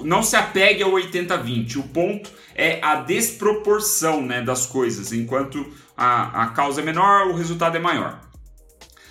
Não 0.04 0.22
se 0.22 0.36
apegue 0.36 0.84
ao 0.84 0.92
80-20. 0.92 1.78
O 1.78 1.84
ponto 1.84 2.30
é 2.54 2.80
a 2.84 2.96
desproporção 2.96 4.22
né, 4.22 4.42
das 4.42 4.66
coisas. 4.66 5.14
Enquanto 5.14 5.66
a, 5.96 6.44
a 6.44 6.48
causa 6.48 6.82
é 6.82 6.84
menor, 6.84 7.28
o 7.28 7.34
resultado 7.34 7.78
é 7.78 7.80
maior. 7.80 8.20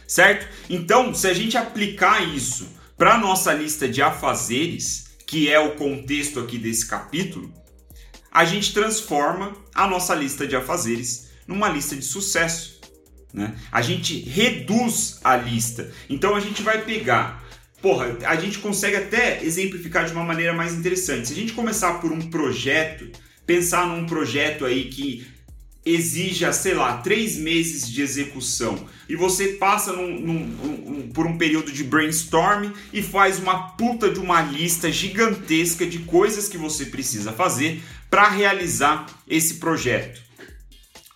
Certo? 0.07 0.47
Então, 0.69 1.15
se 1.15 1.27
a 1.27 1.33
gente 1.33 1.57
aplicar 1.57 2.23
isso 2.23 2.69
para 2.99 3.17
nossa 3.17 3.55
lista 3.55 3.89
de 3.89 4.03
afazeres, 4.03 5.17
que 5.27 5.51
é 5.51 5.59
o 5.59 5.77
contexto 5.77 6.39
aqui 6.39 6.59
desse 6.59 6.87
capítulo, 6.87 7.51
a 8.31 8.45
gente 8.45 8.75
transforma 8.75 9.57
a 9.75 9.87
nossa 9.87 10.15
lista 10.15 10.47
de 10.47 10.55
afazeres 10.55 11.31
numa 11.47 11.69
lista 11.71 11.97
de 11.97 12.03
sucesso. 12.05 12.81
Né? 13.33 13.55
A 13.71 13.81
gente 13.81 14.21
reduz 14.21 15.19
a 15.25 15.37
lista. 15.37 15.91
Então 16.09 16.35
a 16.35 16.41
gente 16.41 16.63
vai 16.63 16.83
pegar. 16.83 17.42
Porra, 17.83 18.17
a 18.25 18.37
gente 18.37 18.61
consegue 18.61 18.95
até 18.95 19.45
exemplificar 19.45 20.07
de 20.07 20.13
uma 20.13 20.23
maneira 20.23 20.53
mais 20.53 20.73
interessante. 20.73 21.27
Se 21.27 21.35
a 21.35 21.37
gente 21.37 21.53
começar 21.53 21.95
por 21.95 22.13
um 22.13 22.31
projeto, 22.31 23.11
pensar 23.45 23.89
num 23.89 24.07
projeto 24.07 24.65
aí 24.65 24.85
que 24.85 25.27
exija, 25.85 26.53
sei 26.53 26.75
lá, 26.75 26.99
três 26.99 27.37
meses 27.37 27.91
de 27.91 28.01
execução 28.01 28.87
e 29.09 29.17
você 29.17 29.49
passa 29.55 29.93
num, 29.93 30.17
num, 30.17 31.11
por 31.13 31.27
um 31.27 31.37
período 31.37 31.73
de 31.73 31.83
brainstorm 31.83 32.71
e 32.93 33.03
faz 33.03 33.41
uma 33.41 33.71
puta 33.71 34.09
de 34.09 34.21
uma 34.21 34.41
lista 34.41 34.93
gigantesca 34.93 35.85
de 35.85 35.99
coisas 36.01 36.49
que 36.49 36.57
você 36.57 36.87
precisa 36.87 37.33
fazer 37.33 37.83
para 38.09 38.29
realizar 38.29 39.07
esse 39.29 39.55
projeto. 39.55 40.23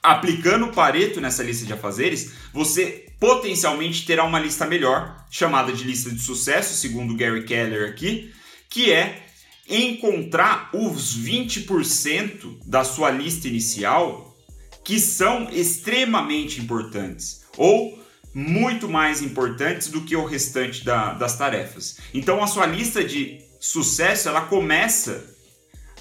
Aplicando 0.02 0.66
o 0.66 0.72
Pareto 0.72 1.20
nessa 1.20 1.44
lista 1.44 1.64
de 1.64 1.72
afazeres, 1.72 2.32
você 2.52 3.05
potencialmente 3.18 4.04
terá 4.04 4.24
uma 4.24 4.38
lista 4.38 4.66
melhor, 4.66 5.24
chamada 5.30 5.72
de 5.72 5.84
lista 5.84 6.10
de 6.10 6.20
sucesso, 6.20 6.74
segundo 6.74 7.16
Gary 7.16 7.44
Keller 7.44 7.88
aqui, 7.88 8.32
que 8.68 8.92
é 8.92 9.26
encontrar 9.68 10.70
os 10.72 11.18
20% 11.18 12.60
da 12.66 12.84
sua 12.84 13.10
lista 13.10 13.48
inicial 13.48 14.36
que 14.84 15.00
são 15.00 15.50
extremamente 15.50 16.60
importantes 16.60 17.44
ou 17.56 17.98
muito 18.32 18.88
mais 18.88 19.22
importantes 19.22 19.88
do 19.88 20.02
que 20.02 20.14
o 20.14 20.24
restante 20.24 20.84
da, 20.84 21.14
das 21.14 21.36
tarefas. 21.36 21.98
Então 22.14 22.42
a 22.42 22.46
sua 22.46 22.66
lista 22.66 23.02
de 23.02 23.40
sucesso 23.58 24.28
ela 24.28 24.42
começa 24.42 25.34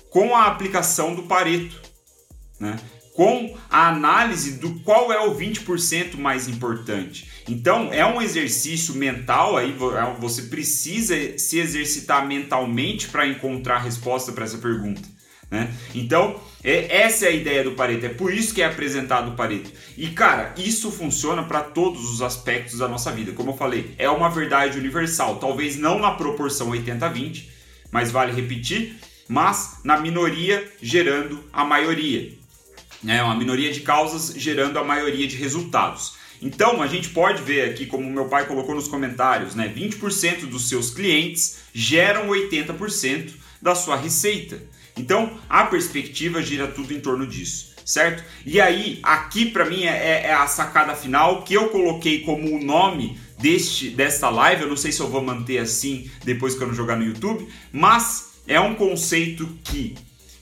com 0.10 0.36
a 0.36 0.46
aplicação 0.46 1.16
do 1.16 1.24
Pareto, 1.24 1.82
né? 2.60 2.78
Com 3.16 3.58
a 3.70 3.88
análise 3.88 4.60
do 4.60 4.82
qual 4.82 5.12
é 5.12 5.20
o 5.22 5.34
20% 5.34 6.18
mais 6.18 6.50
importante. 6.50 7.32
Então 7.48 7.92
é 7.92 8.06
um 8.06 8.22
exercício 8.22 8.94
mental 8.94 9.56
aí, 9.56 9.72
é 9.72 10.20
você 10.20 10.44
precisa 10.44 11.16
se 11.38 11.58
exercitar 11.58 12.28
mentalmente 12.28 13.08
para 13.08 13.26
encontrar 13.26 13.78
a 13.78 13.80
resposta 13.80 14.34
para 14.34 14.44
essa 14.44 14.58
pergunta. 14.58 15.16
Né? 15.50 15.72
Então, 15.94 16.40
é, 16.62 17.04
essa 17.04 17.26
é 17.26 17.30
a 17.30 17.32
ideia 17.32 17.64
do 17.64 17.72
Pareto, 17.72 18.06
é 18.06 18.10
por 18.10 18.34
isso 18.34 18.54
que 18.54 18.62
é 18.62 18.66
apresentado 18.66 19.32
o 19.32 19.36
Pareto. 19.36 19.72
E 19.96 20.08
cara, 20.08 20.54
isso 20.58 20.92
funciona 20.92 21.44
para 21.44 21.62
todos 21.62 22.12
os 22.12 22.22
aspectos 22.22 22.80
da 22.80 22.88
nossa 22.88 23.12
vida. 23.12 23.32
Como 23.32 23.52
eu 23.52 23.58
falei, 23.58 23.96
é 23.98 24.10
uma 24.10 24.28
verdade 24.28 24.78
universal, 24.78 25.38
talvez 25.38 25.78
não 25.78 26.00
na 26.00 26.12
proporção 26.12 26.72
80-20, 26.72 27.46
mas 27.92 28.12
vale 28.12 28.34
repetir, 28.34 28.98
mas 29.30 29.80
na 29.86 29.98
minoria 29.98 30.70
gerando 30.82 31.42
a 31.54 31.64
maioria. 31.64 32.45
É 33.08 33.22
uma 33.22 33.36
minoria 33.36 33.72
de 33.72 33.82
causas 33.82 34.34
gerando 34.36 34.80
a 34.80 34.84
maioria 34.84 35.28
de 35.28 35.36
resultados. 35.36 36.14
Então, 36.42 36.82
a 36.82 36.88
gente 36.88 37.10
pode 37.10 37.42
ver 37.42 37.70
aqui, 37.70 37.86
como 37.86 38.10
meu 38.10 38.26
pai 38.26 38.46
colocou 38.46 38.76
nos 38.76 38.88
comentários, 38.88 39.56
né? 39.56 39.72
20% 39.74 40.48
dos 40.48 40.68
seus 40.68 40.92
clientes 40.92 41.60
geram 41.74 42.28
80% 42.28 43.32
da 43.62 43.74
sua 43.74 43.96
receita. 43.96 44.62
Então, 44.98 45.38
a 45.50 45.66
perspectiva 45.66 46.42
gira 46.42 46.68
tudo 46.68 46.94
em 46.94 47.00
torno 47.00 47.26
disso, 47.26 47.74
certo? 47.84 48.24
E 48.46 48.62
aí, 48.62 49.00
aqui 49.04 49.46
para 49.46 49.66
mim 49.66 49.84
é, 49.84 50.24
é, 50.26 50.34
a 50.34 50.48
sacada 50.48 50.96
final 50.96 51.44
que 51.44 51.54
eu 51.54 51.70
coloquei 51.70 52.22
como 52.22 52.56
o 52.56 52.64
nome 52.64 53.18
deste 53.38 53.90
desta 53.90 54.30
live. 54.30 54.64
Eu 54.64 54.70
não 54.70 54.78
sei 54.78 54.92
se 54.92 55.02
eu 55.02 55.10
vou 55.10 55.22
manter 55.22 55.58
assim 55.58 56.10
depois 56.24 56.56
que 56.56 56.64
eu 56.64 56.68
não 56.68 56.76
jogar 56.76 56.96
no 56.96 57.06
YouTube, 57.06 57.48
mas 57.72 58.36
é 58.48 58.60
um 58.60 58.76
conceito 58.76 59.48
que 59.64 59.96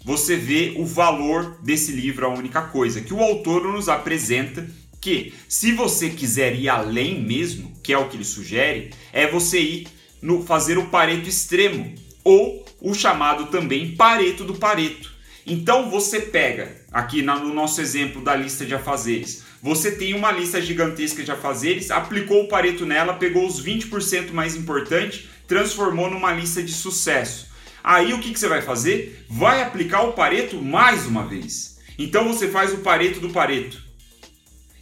você 0.03 0.35
vê 0.35 0.73
o 0.77 0.85
valor 0.85 1.57
desse 1.61 1.91
livro, 1.91 2.25
a 2.25 2.29
única 2.29 2.61
coisa 2.61 3.01
que 3.01 3.13
o 3.13 3.21
autor 3.21 3.63
nos 3.63 3.87
apresenta 3.87 4.67
que 4.99 5.33
se 5.47 5.73
você 5.73 6.09
quiser 6.09 6.55
ir 6.55 6.69
além 6.69 7.21
mesmo, 7.21 7.73
que 7.83 7.91
é 7.91 7.97
o 7.97 8.07
que 8.07 8.17
ele 8.17 8.23
sugere, 8.23 8.91
é 9.11 9.27
você 9.27 9.59
ir 9.59 9.87
no 10.21 10.45
fazer 10.45 10.77
o 10.77 10.85
pareto 10.85 11.27
extremo 11.27 11.93
ou 12.23 12.65
o 12.79 12.93
chamado 12.93 13.47
também 13.47 13.95
Pareto 13.95 14.45
do 14.45 14.55
Pareto. 14.55 15.11
Então 15.45 15.89
você 15.89 16.21
pega, 16.21 16.73
aqui 16.91 17.21
no 17.21 17.53
nosso 17.53 17.81
exemplo 17.81 18.21
da 18.21 18.33
lista 18.33 18.65
de 18.65 18.73
afazeres, 18.73 19.43
você 19.61 19.91
tem 19.91 20.13
uma 20.13 20.31
lista 20.31 20.61
gigantesca 20.61 21.23
de 21.23 21.31
afazeres, 21.31 21.91
aplicou 21.91 22.43
o 22.43 22.47
Pareto 22.47 22.85
nela, 22.85 23.13
pegou 23.13 23.45
os 23.45 23.63
20% 23.63 24.31
mais 24.31 24.55
importantes, 24.55 25.27
transformou 25.47 26.09
numa 26.09 26.33
lista 26.33 26.63
de 26.63 26.71
sucesso. 26.71 27.52
Aí 27.83 28.13
o 28.13 28.19
que, 28.19 28.31
que 28.31 28.39
você 28.39 28.47
vai 28.47 28.61
fazer? 28.61 29.25
Vai 29.29 29.61
aplicar 29.61 30.03
o 30.03 30.13
Pareto 30.13 30.61
mais 30.61 31.05
uma 31.05 31.27
vez. 31.27 31.79
Então 31.99 32.27
você 32.27 32.47
faz 32.47 32.73
o 32.73 32.77
Pareto 32.77 33.19
do 33.19 33.29
Pareto. 33.29 33.83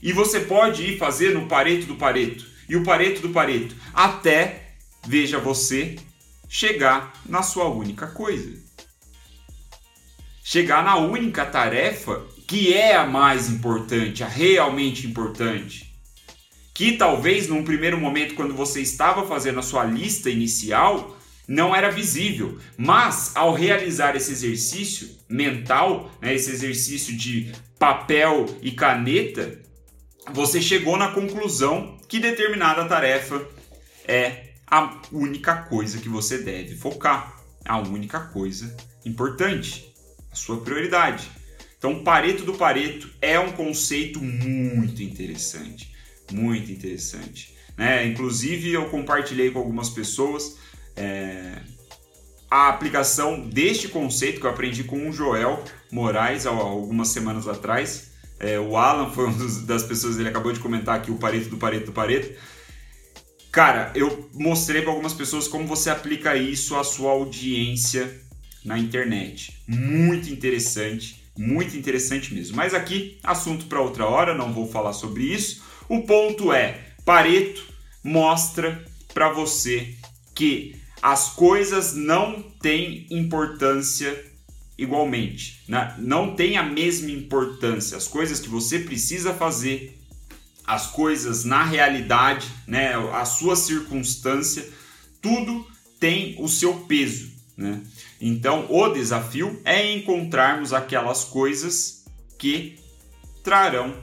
E 0.02 0.14
você 0.14 0.42
pode 0.42 0.84
ir 0.84 0.98
fazer 0.98 1.34
no 1.34 1.48
Pareto 1.48 1.88
do 1.88 1.96
Pareto 1.96 2.46
e 2.70 2.76
o 2.76 2.84
Pareto 2.84 3.22
do 3.22 3.30
Pareto 3.30 3.76
até, 3.94 4.76
veja 5.06 5.40
você, 5.40 5.96
chegar 6.48 7.14
na 7.26 7.42
sua 7.42 7.68
única 7.68 8.08
coisa. 8.08 8.62
Chegar 10.44 10.84
na 10.84 10.98
única 10.98 11.46
tarefa 11.46 12.26
que 12.48 12.74
é 12.74 12.96
a 12.96 13.06
mais 13.06 13.50
importante, 13.50 14.24
a 14.24 14.28
realmente 14.28 15.08
importante. 15.08 15.96
Que 16.74 16.94
talvez 16.94 17.48
num 17.48 17.64
primeiro 17.64 17.98
momento, 17.98 18.36
quando 18.36 18.54
você 18.54 18.82
estava 18.82 19.26
fazendo 19.26 19.60
a 19.60 19.64
sua 19.64 19.86
lista 19.86 20.30
inicial, 20.30 21.18
não 21.52 21.76
era 21.76 21.92
visível, 21.92 22.58
mas 22.78 23.36
ao 23.36 23.54
realizar 23.54 24.16
esse 24.16 24.32
exercício 24.32 25.10
mental, 25.28 26.10
né, 26.22 26.34
esse 26.34 26.50
exercício 26.50 27.14
de 27.14 27.52
papel 27.78 28.46
e 28.62 28.72
caneta, 28.72 29.60
você 30.32 30.62
chegou 30.62 30.96
na 30.96 31.12
conclusão 31.12 31.98
que 32.08 32.22
determinada 32.22 32.86
tarefa 32.86 33.46
é 34.08 34.54
a 34.66 35.02
única 35.12 35.64
coisa 35.64 35.98
que 35.98 36.08
você 36.08 36.38
deve 36.38 36.74
focar, 36.78 37.44
a 37.66 37.80
única 37.80 38.22
coisa 38.22 38.74
importante, 39.06 39.94
a 40.32 40.36
sua 40.36 40.62
prioridade. 40.62 41.30
Então, 41.78 42.02
Pareto 42.02 42.46
do 42.46 42.54
Pareto 42.54 43.10
é 43.22 43.38
um 43.38 43.52
conceito 43.52 44.24
muito 44.24 45.04
interessante, 45.04 45.94
muito 46.32 46.72
interessante. 46.72 47.54
Né? 47.76 48.08
Inclusive, 48.08 48.72
eu 48.72 48.86
compartilhei 48.86 49.52
com 49.52 49.60
algumas 49.60 49.90
pessoas 49.90 50.62
é, 50.96 51.58
a 52.50 52.68
aplicação 52.68 53.48
deste 53.48 53.88
conceito 53.88 54.42
que 54.42 54.46
eu 54.46 54.50
aprendi 54.50 54.84
com 54.84 55.10
o 55.10 55.14
Joel 55.14 55.64
Moraes 55.90 56.46
algumas 56.46 57.08
semanas 57.08 57.48
atrás. 57.48 58.12
É, 58.40 58.60
o 58.60 58.76
Alan 58.76 59.10
foi 59.12 59.26
uma 59.26 59.62
das 59.64 59.84
pessoas, 59.84 60.18
ele 60.18 60.28
acabou 60.28 60.52
de 60.52 60.60
comentar 60.60 60.96
aqui 60.96 61.12
o 61.12 61.16
Pareto 61.16 61.50
do 61.50 61.58
Pareto 61.58 61.86
do 61.88 61.92
Pareto. 61.94 62.38
Cara, 63.52 63.92
eu 63.96 64.30
mostrei 64.34 64.82
para 64.82 64.92
algumas 64.92 65.14
pessoas 65.14 65.48
como 65.48 65.68
você 65.68 65.90
aplica 65.90 66.36
isso 66.36 66.76
à 66.76 66.84
sua 66.84 67.12
audiência 67.12 68.22
na 68.66 68.78
internet. 68.78 69.62
Muito 69.68 70.30
interessante, 70.30 71.24
muito 71.38 71.78
interessante 71.78 72.34
mesmo. 72.34 72.56
Mas 72.56 72.74
aqui, 72.74 73.20
assunto 73.24 73.66
para 73.66 73.82
outra 73.82 74.06
hora, 74.06 74.34
não 74.34 74.54
vou 74.54 74.68
falar 74.68 74.94
sobre 74.94 75.24
isso. 75.24 75.64
O 75.88 76.02
ponto 76.04 76.52
é, 76.52 76.80
Pareto 77.06 77.66
mostra 78.04 78.84
para 79.14 79.30
você 79.30 79.96
que 80.34 80.81
as 81.02 81.30
coisas 81.30 81.96
não 81.96 82.42
têm 82.42 83.08
importância 83.10 84.26
igualmente, 84.78 85.64
né? 85.68 85.96
não 85.98 86.36
tem 86.36 86.58
a 86.58 86.64
mesma 86.64 87.12
importância. 87.12 87.98
As 87.98 88.08
coisas 88.08 88.40
que 88.40 88.50
você 88.50 88.80
precisa 88.80 89.34
fazer 89.34 89.98
as 90.66 90.88
coisas 90.88 91.44
na 91.44 91.64
realidade, 91.64 92.48
né, 92.68 92.94
a 93.14 93.26
sua 93.26 93.56
circunstância, 93.56 94.68
tudo 95.22 95.68
tem 96.00 96.36
o 96.40 96.48
seu 96.48 96.74
peso. 96.82 97.32
Né? 97.58 97.82
Então, 98.20 98.66
o 98.70 98.90
desafio 98.90 99.60
é 99.66 99.92
encontrarmos 99.94 100.72
aquelas 100.72 101.24
coisas 101.24 102.06
que 102.38 102.80
trarão 103.44 103.96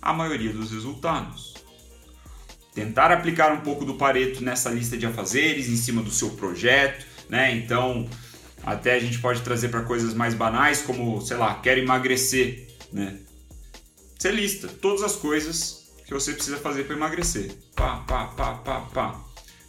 a 0.00 0.12
maioria 0.12 0.52
dos 0.52 0.70
resultados. 0.70 1.47
Tentar 2.78 3.10
aplicar 3.10 3.52
um 3.52 3.60
pouco 3.62 3.84
do 3.84 3.94
Pareto 3.94 4.40
nessa 4.40 4.70
lista 4.70 4.96
de 4.96 5.04
afazeres 5.04 5.68
em 5.68 5.74
cima 5.74 6.00
do 6.00 6.12
seu 6.12 6.30
projeto, 6.30 7.04
né? 7.28 7.52
Então, 7.56 8.08
até 8.62 8.94
a 8.94 9.00
gente 9.00 9.18
pode 9.18 9.40
trazer 9.40 9.68
para 9.68 9.82
coisas 9.82 10.14
mais 10.14 10.32
banais, 10.32 10.80
como, 10.82 11.20
sei 11.20 11.36
lá, 11.36 11.56
quero 11.56 11.80
emagrecer, 11.80 12.68
né? 12.92 13.18
Você 14.16 14.30
lista 14.30 14.68
todas 14.68 15.02
as 15.02 15.16
coisas 15.16 15.88
que 16.06 16.14
você 16.14 16.32
precisa 16.32 16.56
fazer 16.58 16.84
para 16.84 16.94
emagrecer. 16.94 17.52
Pá, 17.74 17.96
pá, 18.06 18.26
pá, 18.26 18.54
pá, 18.54 18.80
pá. 18.82 19.20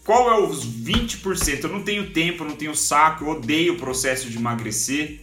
Qual 0.03 0.29
é 0.29 0.47
os 0.47 0.63
20%? 0.63 1.63
Eu 1.63 1.69
não 1.71 1.81
tenho 1.81 2.11
tempo, 2.13 2.43
eu 2.43 2.47
não 2.47 2.55
tenho 2.55 2.75
saco, 2.75 3.25
eu 3.25 3.29
odeio 3.29 3.73
o 3.73 3.77
processo 3.79 4.29
de 4.29 4.37
emagrecer. 4.37 5.21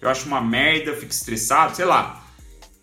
Eu 0.00 0.08
acho 0.08 0.26
uma 0.26 0.40
merda, 0.40 0.96
fico 0.96 1.12
estressado, 1.12 1.76
sei 1.76 1.84
lá. 1.84 2.25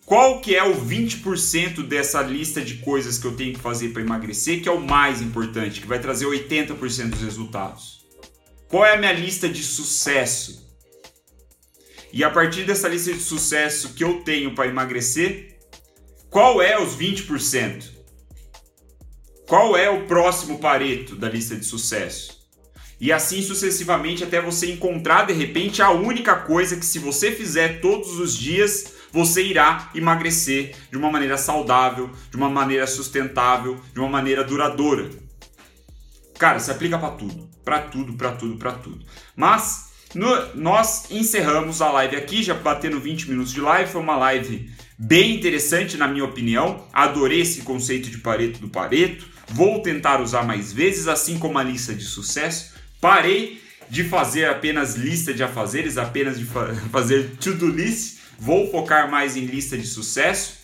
Qual 0.05 0.41
que 0.41 0.55
é 0.55 0.63
o 0.63 0.75
20% 0.75 1.87
dessa 1.87 2.21
lista 2.21 2.61
de 2.61 2.75
coisas 2.75 3.17
que 3.17 3.25
eu 3.25 3.35
tenho 3.35 3.53
que 3.53 3.59
fazer 3.59 3.89
para 3.89 4.01
emagrecer 4.01 4.61
que 4.61 4.67
é 4.67 4.71
o 4.71 4.81
mais 4.81 5.21
importante, 5.21 5.79
que 5.79 5.87
vai 5.87 5.99
trazer 5.99 6.25
80% 6.25 7.09
dos 7.09 7.21
resultados? 7.21 8.05
Qual 8.67 8.85
é 8.85 8.93
a 8.93 8.97
minha 8.97 9.13
lista 9.13 9.47
de 9.47 9.63
sucesso? 9.63 10.63
E 12.11 12.23
a 12.23 12.29
partir 12.29 12.63
dessa 12.63 12.87
lista 12.87 13.13
de 13.13 13.21
sucesso 13.21 13.93
que 13.93 14.03
eu 14.03 14.21
tenho 14.21 14.53
para 14.53 14.67
emagrecer, 14.67 15.57
qual 16.29 16.61
é 16.61 16.79
os 16.79 16.95
20%? 16.95 17.91
Qual 19.47 19.77
é 19.77 19.89
o 19.89 20.05
próximo 20.05 20.59
pareto 20.59 21.15
da 21.15 21.29
lista 21.29 21.55
de 21.55 21.65
sucesso? 21.65 22.43
E 22.99 23.11
assim 23.11 23.41
sucessivamente 23.41 24.23
até 24.23 24.41
você 24.41 24.71
encontrar 24.71 25.27
de 25.27 25.33
repente 25.33 25.81
a 25.81 25.91
única 25.91 26.35
coisa 26.35 26.75
que 26.75 26.85
se 26.85 26.99
você 26.99 27.31
fizer 27.31 27.81
todos 27.81 28.19
os 28.19 28.37
dias, 28.37 28.93
você 29.13 29.43
irá 29.43 29.91
emagrecer 29.93 30.75
de 30.91 30.97
uma 30.97 31.11
maneira 31.11 31.37
saudável, 31.37 32.09
de 32.31 32.35
uma 32.35 32.49
maneira 32.49 32.87
sustentável, 32.87 33.79
de 33.93 33.99
uma 33.99 34.09
maneira 34.09 34.43
duradoura. 34.43 35.07
Cara, 36.39 36.59
se 36.59 36.71
aplica 36.71 36.97
para 36.97 37.11
tudo, 37.11 37.47
para 37.63 37.79
tudo, 37.79 38.13
para 38.13 38.31
tudo, 38.31 38.57
para 38.57 38.71
tudo. 38.71 39.05
Mas 39.35 39.91
no, 40.15 40.55
nós 40.55 41.11
encerramos 41.11 41.79
a 41.79 41.91
live 41.91 42.15
aqui, 42.15 42.41
já 42.41 42.55
batendo 42.55 42.99
20 42.99 43.29
minutos 43.29 43.53
de 43.53 43.61
live. 43.61 43.91
Foi 43.91 44.01
uma 44.01 44.15
live 44.15 44.71
bem 44.97 45.35
interessante, 45.35 45.95
na 45.95 46.07
minha 46.07 46.25
opinião. 46.25 46.87
Adorei 46.91 47.41
esse 47.41 47.61
conceito 47.61 48.09
de 48.09 48.17
Pareto 48.17 48.59
do 48.59 48.67
Pareto. 48.67 49.27
Vou 49.49 49.81
tentar 49.83 50.21
usar 50.21 50.41
mais 50.41 50.73
vezes, 50.73 51.07
assim 51.07 51.37
como 51.37 51.59
a 51.59 51.63
lista 51.63 51.93
de 51.93 52.03
sucesso. 52.03 52.73
Parei 52.99 53.61
de 53.89 54.03
fazer 54.03 54.45
apenas 54.45 54.95
lista 54.95 55.31
de 55.31 55.43
afazeres, 55.43 55.99
apenas 55.99 56.39
de 56.39 56.45
fa 56.45 56.73
fazer 56.91 57.35
to-do 57.39 57.67
list. 57.67 58.22
Vou 58.37 58.69
focar 58.69 59.09
mais 59.09 59.35
em 59.37 59.45
lista 59.45 59.77
de 59.77 59.87
sucesso, 59.87 60.57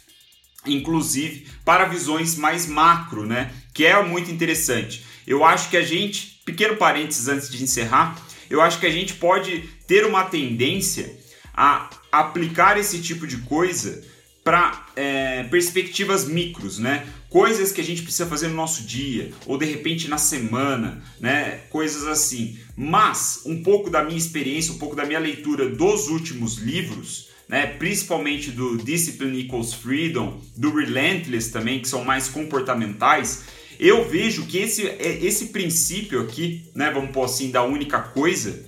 inclusive 0.66 1.48
para 1.64 1.86
visões 1.86 2.36
mais 2.36 2.66
macro, 2.66 3.26
né? 3.26 3.52
Que 3.74 3.86
é 3.86 4.04
muito 4.04 4.32
interessante. 4.32 5.06
Eu 5.26 5.46
acho 5.46 5.70
que 5.70 5.78
a 5.78 5.84
gente, 5.84 6.42
pequeno 6.46 6.76
parênteses 6.76 7.28
antes 7.28 7.50
de 7.50 7.64
encerrar, 7.64 8.20
eu 8.50 8.62
acho 8.62 8.80
que 8.80 8.86
a 8.86 8.92
gente 8.92 9.14
pode 9.14 9.62
ter 9.88 10.06
uma 10.06 10.24
tendência 10.24 11.18
a 11.54 11.90
aplicar 12.12 12.78
esse 12.78 13.00
tipo 13.00 13.28
de 13.28 13.38
coisa 13.38 14.04
para 14.44 14.88
é, 14.96 15.44
perspectivas 15.44 16.26
micros, 16.26 16.80
né? 16.80 17.08
Coisas 17.30 17.72
que 17.72 17.82
a 17.82 17.84
gente 17.84 18.02
precisa 18.02 18.26
fazer 18.26 18.48
no 18.48 18.56
nosso 18.56 18.84
dia 18.84 19.32
ou 19.46 19.58
de 19.58 19.66
repente 19.66 20.08
na 20.08 20.18
semana, 20.18 21.04
né? 21.20 21.62
Coisas 21.70 22.08
assim. 22.08 22.58
Mas 22.76 23.42
um 23.46 23.62
pouco 23.62 23.90
da 23.92 24.04
minha 24.04 24.18
experiência, 24.18 24.74
um 24.74 24.80
pouco 24.80 24.96
da 24.96 25.06
minha 25.06 25.20
leitura 25.20 25.70
dos 25.70 26.08
últimos 26.08 26.58
livros, 26.58 27.29
né? 27.50 27.66
Principalmente 27.66 28.52
do 28.52 28.78
Discipline 28.78 29.42
Equals 29.42 29.74
Freedom, 29.74 30.40
do 30.56 30.74
Relentless 30.74 31.52
também, 31.52 31.82
que 31.82 31.90
são 31.90 32.06
mais 32.06 32.30
comportamentais 32.30 33.44
eu 33.80 34.08
vejo 34.08 34.46
que 34.46 34.58
esse, 34.58 34.86
é, 34.86 35.24
esse 35.24 35.48
princípio 35.48 36.22
aqui, 36.22 36.70
né, 36.76 36.92
vamos 36.92 37.12
pôr 37.12 37.24
assim, 37.24 37.50
da 37.50 37.64
única 37.64 38.00
coisa, 38.00 38.68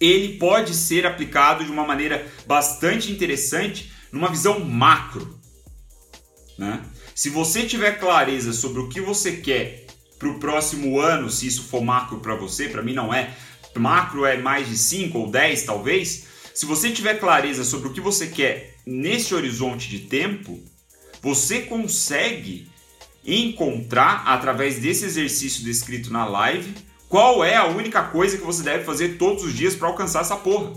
ele 0.00 0.36
pode 0.36 0.74
ser 0.74 1.06
aplicado 1.06 1.64
de 1.64 1.70
uma 1.70 1.86
maneira 1.86 2.26
bastante 2.44 3.12
interessante 3.12 3.92
numa 4.10 4.28
visão 4.28 4.58
macro. 4.58 5.38
Né? 6.58 6.82
Se 7.14 7.30
você 7.30 7.64
tiver 7.64 8.00
clareza 8.00 8.52
sobre 8.52 8.80
o 8.80 8.88
que 8.88 9.00
você 9.00 9.36
quer 9.36 9.86
para 10.18 10.28
o 10.28 10.40
próximo 10.40 10.98
ano, 10.98 11.30
se 11.30 11.46
isso 11.46 11.62
for 11.62 11.80
macro 11.80 12.18
para 12.18 12.34
você, 12.34 12.68
para 12.68 12.82
mim 12.82 12.94
não 12.94 13.14
é, 13.14 13.32
macro 13.76 14.26
é 14.26 14.36
mais 14.36 14.68
de 14.68 14.76
5 14.76 15.16
ou 15.16 15.30
10 15.30 15.62
talvez. 15.62 16.26
Se 16.56 16.64
você 16.64 16.90
tiver 16.90 17.20
clareza 17.20 17.64
sobre 17.64 17.88
o 17.88 17.92
que 17.92 18.00
você 18.00 18.28
quer 18.28 18.76
nesse 18.86 19.34
horizonte 19.34 19.90
de 19.90 19.98
tempo, 19.98 20.58
você 21.20 21.60
consegue 21.60 22.70
encontrar, 23.26 24.22
através 24.26 24.78
desse 24.78 25.04
exercício 25.04 25.62
descrito 25.62 26.10
na 26.10 26.24
live, 26.24 26.74
qual 27.10 27.44
é 27.44 27.56
a 27.56 27.66
única 27.66 28.04
coisa 28.04 28.38
que 28.38 28.42
você 28.42 28.62
deve 28.62 28.84
fazer 28.84 29.18
todos 29.18 29.44
os 29.44 29.52
dias 29.52 29.76
para 29.76 29.88
alcançar 29.88 30.22
essa 30.22 30.34
porra. 30.34 30.72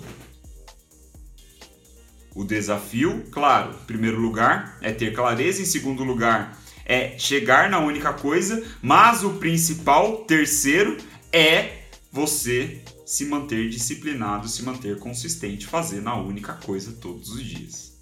O 2.36 2.44
desafio, 2.44 3.24
claro, 3.32 3.72
em 3.82 3.86
primeiro 3.86 4.20
lugar 4.20 4.78
é 4.82 4.92
ter 4.92 5.14
clareza, 5.14 5.62
em 5.62 5.66
segundo 5.66 6.04
lugar 6.04 6.60
é 6.86 7.18
chegar 7.18 7.70
na 7.70 7.80
única 7.80 8.12
coisa, 8.12 8.62
mas 8.82 9.24
o 9.24 9.36
principal, 9.36 10.26
terceiro, 10.26 10.98
é 11.32 11.84
você 12.12 12.82
se 13.10 13.26
manter 13.26 13.68
disciplinado, 13.70 14.48
se 14.48 14.62
manter 14.62 15.00
consistente, 15.00 15.66
fazendo 15.66 16.08
a 16.10 16.22
única 16.22 16.54
coisa 16.54 16.92
todos 16.92 17.30
os 17.30 17.44
dias. 17.44 17.98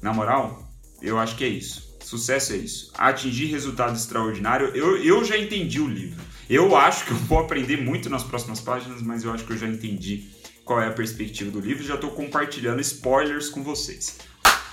Na 0.00 0.10
moral, 0.10 0.66
eu 1.02 1.18
acho 1.18 1.36
que 1.36 1.44
é 1.44 1.48
isso. 1.48 1.94
Sucesso 2.02 2.54
é 2.54 2.56
isso. 2.56 2.90
Atingir 2.96 3.44
resultado 3.44 3.94
extraordinário. 3.94 4.68
Eu, 4.68 4.96
eu 5.04 5.22
já 5.22 5.36
entendi 5.36 5.82
o 5.82 5.86
livro. 5.86 6.18
Eu 6.48 6.74
acho 6.74 7.04
que 7.04 7.10
eu 7.10 7.16
vou 7.18 7.40
aprender 7.40 7.76
muito 7.76 8.08
nas 8.08 8.24
próximas 8.24 8.58
páginas, 8.58 9.02
mas 9.02 9.22
eu 9.22 9.30
acho 9.30 9.44
que 9.44 9.52
eu 9.52 9.58
já 9.58 9.68
entendi 9.68 10.30
qual 10.64 10.80
é 10.80 10.86
a 10.86 10.92
perspectiva 10.92 11.50
do 11.50 11.60
livro. 11.60 11.84
Já 11.84 11.96
estou 11.96 12.12
compartilhando 12.12 12.80
spoilers 12.80 13.50
com 13.50 13.62
vocês. 13.62 14.16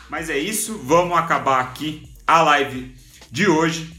Mas 0.09 0.29
é 0.29 0.39
isso. 0.39 0.77
Vamos 0.85 1.17
acabar 1.17 1.59
aqui 1.59 2.09
a 2.25 2.41
live 2.43 2.95
de 3.29 3.45
hoje. 3.45 3.91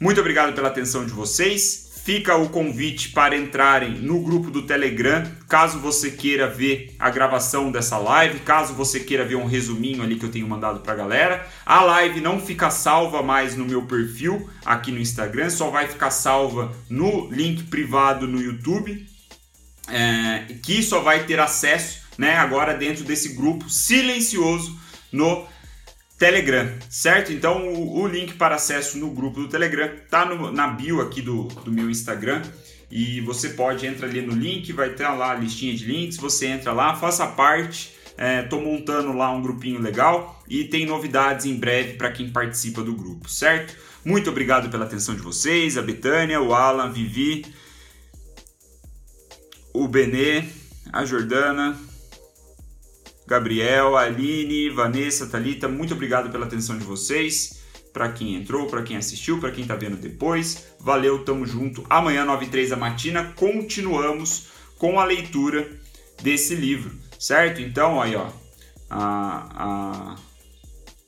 Muito 0.00 0.20
obrigado 0.20 0.52
pela 0.52 0.66
atenção 0.66 1.06
de 1.06 1.12
vocês. 1.12 1.85
Fica 2.06 2.36
o 2.36 2.48
convite 2.48 3.08
para 3.08 3.36
entrarem 3.36 3.90
no 3.90 4.20
grupo 4.20 4.48
do 4.48 4.62
Telegram, 4.62 5.28
caso 5.48 5.80
você 5.80 6.08
queira 6.08 6.48
ver 6.48 6.94
a 7.00 7.10
gravação 7.10 7.72
dessa 7.72 7.98
live, 7.98 8.38
caso 8.38 8.74
você 8.74 9.00
queira 9.00 9.24
ver 9.24 9.34
um 9.34 9.44
resuminho 9.44 10.04
ali 10.04 10.14
que 10.14 10.24
eu 10.24 10.30
tenho 10.30 10.46
mandado 10.46 10.78
para 10.78 10.92
a 10.92 10.96
galera. 10.96 11.48
A 11.66 11.82
live 11.82 12.20
não 12.20 12.38
fica 12.38 12.70
salva 12.70 13.24
mais 13.24 13.56
no 13.56 13.64
meu 13.64 13.82
perfil 13.86 14.48
aqui 14.64 14.92
no 14.92 15.00
Instagram, 15.00 15.50
só 15.50 15.68
vai 15.68 15.88
ficar 15.88 16.12
salva 16.12 16.72
no 16.88 17.28
link 17.28 17.64
privado 17.64 18.28
no 18.28 18.40
YouTube, 18.40 19.04
é, 19.88 20.44
que 20.62 20.84
só 20.84 21.00
vai 21.00 21.24
ter 21.24 21.40
acesso 21.40 22.02
né, 22.16 22.36
agora 22.36 22.72
dentro 22.72 23.02
desse 23.02 23.30
grupo 23.30 23.68
silencioso 23.68 24.78
no 25.10 25.26
Telegram, 25.34 25.55
certo? 26.88 27.32
Então 27.32 27.68
o, 27.68 28.00
o, 28.00 28.06
link 28.06 28.34
para 28.34 28.54
acesso 28.54 28.98
no 28.98 29.10
grupo 29.10 29.40
do 29.40 29.48
Telegram 29.48 29.90
tá 30.10 30.24
no, 30.24 30.50
na 30.50 30.68
bio 30.68 31.00
aqui 31.00 31.20
do, 31.20 31.44
do 31.44 31.70
meu 31.70 31.90
Instagram 31.90 32.42
e 32.90 33.20
você 33.20 33.50
pode 33.50 33.86
entrar 33.86 34.08
ali 34.08 34.22
no 34.22 34.32
link, 34.32 34.72
vai 34.72 34.90
ter 34.90 35.08
lá 35.08 35.32
a 35.32 35.34
listinha 35.34 35.74
de 35.74 35.84
links, 35.84 36.16
você 36.16 36.46
entra 36.46 36.72
lá, 36.72 36.94
faça 36.94 37.26
parte. 37.26 37.94
Estou 38.42 38.60
é, 38.60 38.64
montando 38.64 39.12
lá 39.12 39.30
um 39.30 39.42
grupinho 39.42 39.78
legal 39.78 40.42
e 40.48 40.64
tem 40.64 40.86
novidades 40.86 41.44
em 41.44 41.54
breve 41.54 41.94
para 41.94 42.10
quem 42.10 42.30
participa 42.30 42.82
do 42.82 42.94
grupo, 42.94 43.28
certo? 43.28 43.76
Muito 44.02 44.30
obrigado 44.30 44.70
pela 44.70 44.86
atenção 44.86 45.14
de 45.14 45.20
vocês, 45.20 45.76
a 45.76 45.82
Betânia, 45.82 46.40
o 46.40 46.54
Alan, 46.54 46.90
Vivi, 46.90 47.44
o 49.74 49.86
Benê, 49.86 50.44
a 50.90 51.04
Jordana, 51.04 51.78
Gabriel, 53.26 53.96
Aline, 53.96 54.70
Vanessa, 54.70 55.26
Talita, 55.26 55.66
muito 55.66 55.94
obrigado 55.94 56.30
pela 56.30 56.46
atenção 56.46 56.78
de 56.78 56.84
vocês. 56.84 57.64
Para 57.92 58.12
quem 58.12 58.36
entrou, 58.36 58.66
para 58.66 58.82
quem 58.82 58.96
assistiu, 58.96 59.40
para 59.40 59.50
quem 59.50 59.62
está 59.62 59.74
vendo 59.74 59.96
depois, 59.96 60.66
valeu, 60.78 61.24
tamo 61.24 61.46
junto. 61.46 61.84
Amanhã, 61.88 62.24
9 62.24 62.44
e 62.44 62.48
3 62.48 62.70
da 62.70 62.76
matina, 62.76 63.32
continuamos 63.34 64.48
com 64.78 65.00
a 65.00 65.04
leitura 65.04 65.68
desse 66.22 66.54
livro, 66.54 66.94
certo? 67.18 67.60
Então, 67.62 68.00
aí, 68.00 68.14
ó, 68.14 68.28
a, 68.90 69.48
a... 69.54 70.16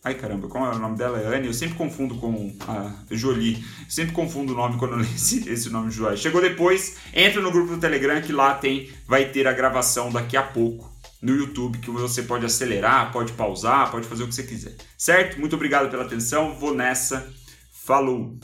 Ai 0.02 0.14
caramba, 0.14 0.48
como 0.48 0.64
é 0.64 0.70
o 0.70 0.78
nome 0.78 0.96
dela? 0.96 1.20
É 1.20 1.36
Anne. 1.36 1.48
Eu 1.48 1.52
sempre 1.52 1.76
confundo 1.76 2.14
com 2.14 2.56
a 2.66 2.94
Jolie. 3.10 3.62
Sempre 3.88 4.14
confundo 4.14 4.54
o 4.54 4.56
nome 4.56 4.78
quando 4.78 4.92
eu 4.92 4.98
leio 5.02 5.14
esse, 5.14 5.46
esse 5.48 5.68
nome 5.68 5.90
Jolie. 5.90 6.16
Chegou 6.16 6.40
depois, 6.40 6.96
entra 7.12 7.42
no 7.42 7.50
grupo 7.50 7.74
do 7.74 7.80
Telegram 7.80 8.20
que 8.22 8.32
lá 8.32 8.54
tem, 8.54 8.88
vai 9.06 9.26
ter 9.26 9.46
a 9.46 9.52
gravação 9.52 10.10
daqui 10.10 10.36
a 10.36 10.42
pouco 10.42 10.97
no 11.20 11.34
YouTube 11.34 11.78
que 11.78 11.90
você 11.90 12.22
pode 12.22 12.46
acelerar, 12.46 13.12
pode 13.12 13.32
pausar, 13.32 13.90
pode 13.90 14.06
fazer 14.06 14.22
o 14.22 14.28
que 14.28 14.34
você 14.34 14.44
quiser. 14.44 14.76
Certo? 14.96 15.38
Muito 15.38 15.56
obrigado 15.56 15.90
pela 15.90 16.04
atenção. 16.04 16.54
Vou 16.54 16.74
nessa. 16.74 17.32
Falou! 17.72 18.38